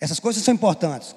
[0.00, 1.14] Essas coisas são importantes.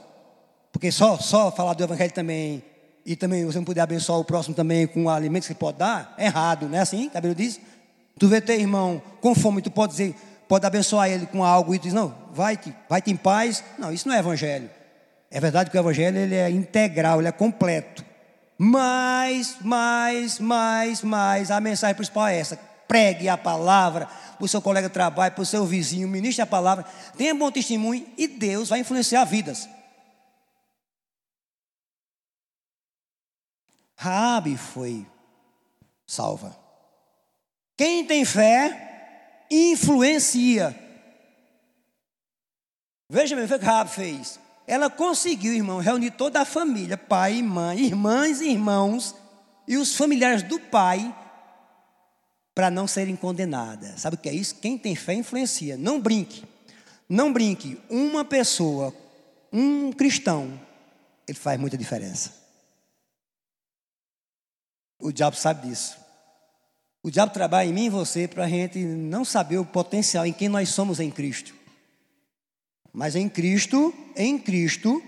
[0.72, 2.64] Porque só, só falar do Evangelho também,
[3.06, 6.26] e também você não puder abençoar o próximo também com alimentos que pode dar, é
[6.26, 7.10] errado, não é assim?
[7.10, 7.60] Cabelo diz?
[8.20, 10.16] Tu vê teu irmão com fome, tu pode dizer,
[10.48, 13.64] pode abençoar ele com algo e diz, não, vai-te, vai-te em paz.
[13.78, 14.70] Não, isso não é Evangelho.
[15.32, 18.04] É verdade que o evangelho ele é integral, ele é completo.
[18.58, 22.58] Mas, mais, mais, mais, a mensagem principal é essa.
[22.88, 26.48] Pregue a palavra para o seu colega de trabalho, para o seu vizinho, ministre a
[26.48, 26.84] palavra,
[27.18, 29.70] tenha bom testemunho e Deus vai influenciar vidas.
[33.96, 35.06] Rabi foi
[36.08, 36.58] salva.
[37.78, 40.78] Quem tem fé influencia.
[43.10, 44.40] Veja bem o que Rabi fez.
[44.70, 49.16] Ela conseguiu, irmão, reunir toda a família, pai e mãe, irmãs e irmãos,
[49.68, 51.12] e os familiares do pai,
[52.54, 54.00] para não serem condenadas.
[54.00, 54.54] Sabe o que é isso?
[54.58, 55.76] Quem tem fé influencia.
[55.76, 56.44] Não brinque.
[57.10, 57.82] Não brinque.
[57.90, 58.94] Uma pessoa,
[59.52, 60.62] um cristão,
[61.28, 62.32] ele faz muita diferença.
[65.00, 65.98] O diabo sabe disso.
[67.02, 70.34] O diabo trabalha em mim e você para a gente não saber o potencial em
[70.34, 71.56] quem nós somos em Cristo.
[72.94, 75.02] Mas em Cristo, em Cristo,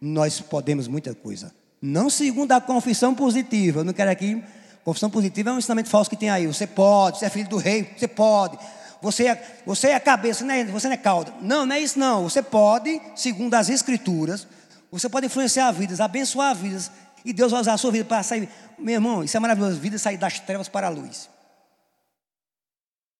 [0.00, 1.54] nós podemos muita coisa.
[1.80, 3.80] Não segundo a confissão positiva.
[3.80, 4.42] Eu não quero aqui.
[4.84, 6.46] Confissão positiva é um ensinamento falso que tem aí.
[6.46, 8.58] Você pode, você é filho do rei, você pode.
[9.00, 11.32] Você é, você é a cabeça, não é, você não é cauda.
[11.40, 12.22] Não, não é isso não.
[12.24, 14.46] Você pode, segundo as escrituras,
[14.90, 16.90] você pode influenciar vidas, abençoar vidas.
[17.24, 18.48] E Deus vai usar a sua vida para sair.
[18.78, 19.78] Meu irmão, isso é maravilhoso.
[19.78, 21.28] Vida sair das trevas para a luz.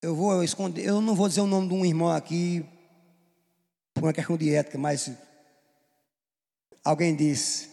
[0.00, 2.64] Eu vou esconder, eu não vou dizer o nome de um irmão aqui,
[4.04, 5.10] por uma questão de ética, mas
[6.84, 7.70] alguém disse: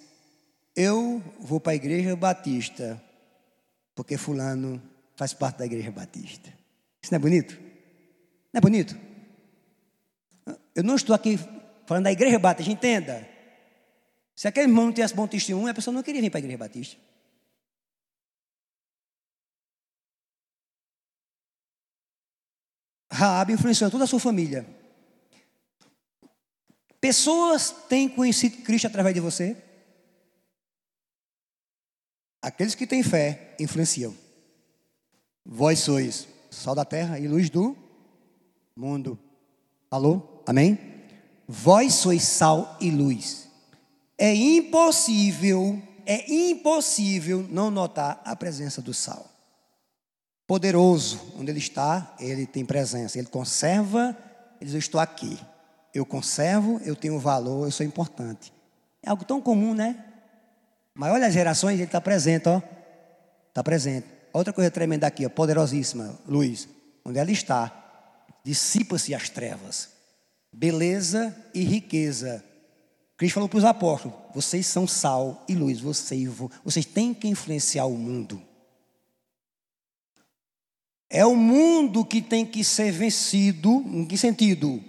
[0.73, 3.03] Eu vou para a igreja batista,
[3.93, 4.81] porque Fulano
[5.17, 6.49] faz parte da igreja batista.
[7.01, 7.59] Isso não é bonito?
[8.53, 8.97] Não é bonito?
[10.73, 11.37] Eu não estou aqui
[11.85, 13.27] falando da igreja batista, entenda.
[14.33, 16.57] Se aquele irmão não tivesse bom testemunho, a pessoa não queria vir para a igreja
[16.57, 16.97] batista.
[23.11, 24.80] Raab influenciou toda a sua família.
[27.01, 29.57] Pessoas têm conhecido Cristo através de você?
[32.39, 34.15] Aqueles que têm fé influenciam.
[35.43, 37.75] Vós sois sal da terra e luz do
[38.75, 39.17] mundo.
[39.89, 40.21] Alô?
[40.45, 40.77] Amém?
[41.47, 43.47] Vós sois sal e luz.
[44.15, 49.27] É impossível, é impossível não notar a presença do sal.
[50.45, 53.17] Poderoso, onde ele está, ele tem presença.
[53.17, 54.15] Ele conserva,
[54.59, 55.39] ele diz: Eu estou aqui.
[55.93, 58.53] Eu conservo, eu tenho valor, eu sou importante.
[59.03, 60.05] É algo tão comum, né?
[60.93, 62.61] Mas olha as gerações, ele está presente, ó.
[63.49, 64.07] Está presente.
[64.33, 66.67] Outra coisa tremenda aqui, ó, poderosíssima, Luiz.
[67.03, 69.89] Onde ela está, dissipa-se as trevas.
[70.53, 72.43] Beleza e riqueza.
[73.17, 76.29] Cristo falou para os apóstolos: vocês são sal e luz, vocês,
[76.63, 78.41] vocês têm que influenciar o mundo.
[81.09, 83.83] É o mundo que tem que ser vencido.
[83.85, 84.81] Em que sentido?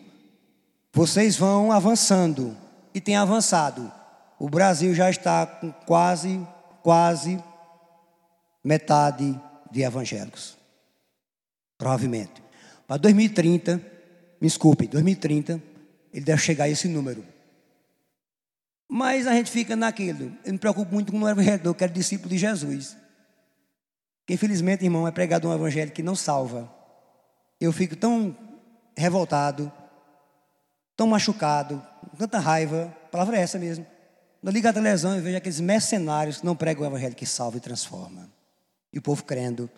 [0.95, 2.55] Vocês vão avançando
[2.93, 3.90] e tem avançado.
[4.38, 6.47] O Brasil já está com quase,
[6.82, 7.43] quase
[8.62, 9.40] metade
[9.70, 10.57] de evangélicos.
[11.78, 12.43] Provavelmente.
[12.86, 13.76] Para 2030,
[14.40, 15.62] me desculpe, 2030,
[16.12, 17.24] ele deve chegar a esse número.
[18.86, 20.36] Mas a gente fica naquilo.
[20.45, 22.95] Eu me preocupo muito com o evangelho, eu quero discípulo de Jesus.
[24.26, 26.70] Que infelizmente, irmão, é pregado um evangelho que não salva.
[27.59, 28.36] Eu fico tão
[28.95, 29.72] revoltado,
[30.97, 33.84] tão machucado, com tanta raiva, a palavra é essa mesmo.
[34.40, 37.26] Quando eu ligo a televisão e vejo aqueles mercenários que não pregam o evangelho que
[37.26, 38.30] salva e transforma.
[38.93, 39.70] E o povo crendo.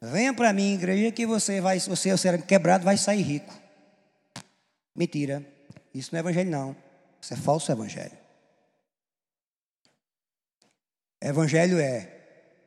[0.00, 3.52] Venha para mim, igreja, que você vai, você será quebrado, vai sair rico.
[4.94, 5.44] Mentira.
[5.94, 6.76] Isso não é evangelho, não.
[7.20, 8.18] Isso é falso evangelho.
[11.20, 12.20] Evangelho é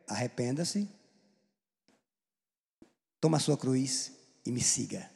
[0.07, 0.87] arrependa-se,
[3.19, 4.11] toma a sua cruz
[4.45, 5.09] e me siga.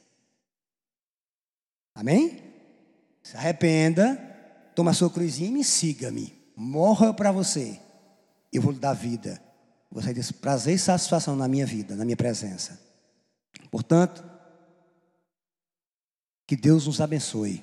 [1.94, 2.47] Amém?
[3.28, 4.16] Se arrependa,
[4.74, 6.32] toma a sua cruzinha e me siga-me.
[6.56, 7.78] Morra para você.
[8.50, 9.38] Eu vou lhe dar vida.
[9.92, 12.80] Você diz prazer e satisfação na minha vida, na minha presença.
[13.70, 14.24] Portanto,
[16.46, 17.62] que Deus nos abençoe.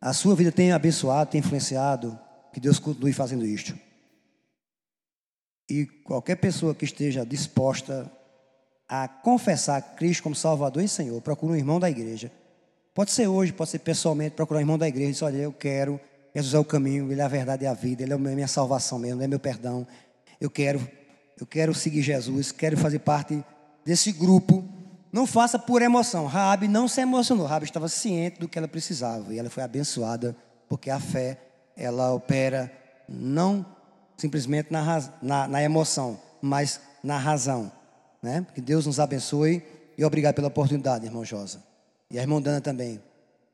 [0.00, 2.18] A sua vida tem abençoado, tem influenciado.
[2.50, 3.78] Que Deus continue fazendo isto.
[5.68, 8.10] E qualquer pessoa que esteja disposta
[8.88, 12.32] a confessar Cristo como Salvador e Senhor, procure um irmão da igreja
[12.96, 15.52] Pode ser hoje, pode ser pessoalmente, procurar um irmão da igreja e dizer, olha, eu
[15.52, 16.00] quero,
[16.34, 18.48] Jesus é o caminho, Ele é a verdade e a vida, Ele é a minha
[18.48, 19.86] salvação mesmo, Ele é meu perdão.
[20.40, 20.80] Eu quero,
[21.38, 23.44] eu quero seguir Jesus, quero fazer parte
[23.84, 24.64] desse grupo.
[25.12, 26.24] Não faça por emoção.
[26.24, 27.44] Raabe não se emocionou.
[27.44, 30.34] Raabe estava ciente do que ela precisava e ela foi abençoada
[30.66, 31.38] porque a fé
[31.76, 32.72] ela opera
[33.06, 33.66] não
[34.16, 37.70] simplesmente na, na, na emoção, mas na razão,
[38.22, 38.46] né?
[38.54, 39.62] Que Deus nos abençoe
[39.98, 41.65] e obrigado pela oportunidade, irmão Josa.
[42.10, 43.00] E a irmã Dana também.